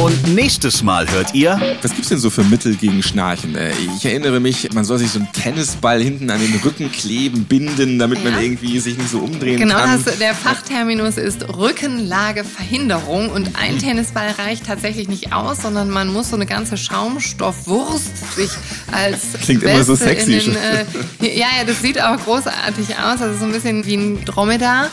Und 0.01 0.35
nächstes 0.35 0.83
Mal 0.83 1.11
hört 1.11 1.35
ihr. 1.35 1.61
Was 1.83 1.93
gibt's 1.93 2.09
denn 2.09 2.19
so 2.19 2.31
für 2.31 2.43
Mittel 2.43 2.75
gegen 2.75 3.03
Schnarchen? 3.03 3.55
Äh, 3.55 3.73
ich 3.95 4.07
erinnere 4.07 4.41
mich, 4.41 4.73
man 4.73 4.87
soll 4.87 4.97
sich 4.97 5.11
so 5.11 5.19
einen 5.19 5.31
Tennisball 5.31 6.03
hinten 6.03 6.31
an 6.31 6.41
den 6.41 6.59
Rücken 6.65 6.91
kleben, 6.91 7.45
binden, 7.45 7.99
damit 7.99 8.25
ja. 8.25 8.31
man 8.31 8.43
irgendwie 8.43 8.81
sich 8.81 8.97
nicht 8.97 9.11
so 9.11 9.19
umdrehen 9.19 9.59
genau, 9.59 9.75
kann. 9.75 10.03
Genau, 10.03 10.17
der 10.19 10.35
Fachterminus 10.35 11.19
ist 11.19 11.47
Rückenlageverhinderung 11.55 13.29
und 13.29 13.51
ein 13.61 13.79
Tennisball 13.79 14.31
reicht 14.39 14.65
tatsächlich 14.65 15.07
nicht 15.07 15.35
aus, 15.35 15.61
sondern 15.61 15.91
man 15.91 16.11
muss 16.11 16.31
so 16.31 16.37
eine 16.37 16.47
ganze 16.47 16.79
Schaumstoffwurst 16.79 18.37
sich 18.37 18.51
als 18.91 19.35
Klingt 19.43 19.61
Weste 19.61 19.75
immer 19.75 19.85
so 19.85 19.95
sexy. 19.97 20.39
Den, 20.39 20.57
äh, 20.57 21.39
ja, 21.39 21.49
ja, 21.59 21.65
das 21.67 21.83
sieht 21.83 22.01
auch 22.01 22.17
großartig 22.25 22.97
aus, 22.97 23.21
also 23.21 23.39
so 23.39 23.45
ein 23.45 23.53
bisschen 23.53 23.85
wie 23.85 23.97
ein 23.97 24.25
Dromedar. 24.25 24.89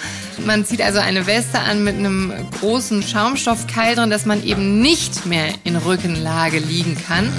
Man 0.46 0.66
zieht 0.66 0.82
also 0.82 1.00
eine 1.00 1.28
Weste 1.28 1.60
an 1.60 1.84
mit 1.84 1.96
einem 1.96 2.32
großen 2.60 3.04
Schaumstoffkeil 3.04 3.96
drin, 3.96 4.10
dass 4.10 4.26
man 4.26 4.44
eben 4.44 4.82
nicht 4.82 5.26
mehr 5.26 5.48
in 5.64 5.76
Rückenlage 5.76 6.60
liegen 6.60 6.98
kann. 7.08 7.32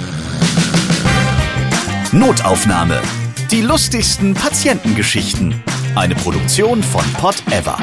Notaufnahme. 2.11 3.01
Die 3.51 3.61
lustigsten 3.61 4.33
Patientengeschichten. 4.33 5.61
Eine 5.95 6.15
Produktion 6.15 6.83
von 6.83 7.03
Pot 7.13 7.35
Ever. 7.51 7.77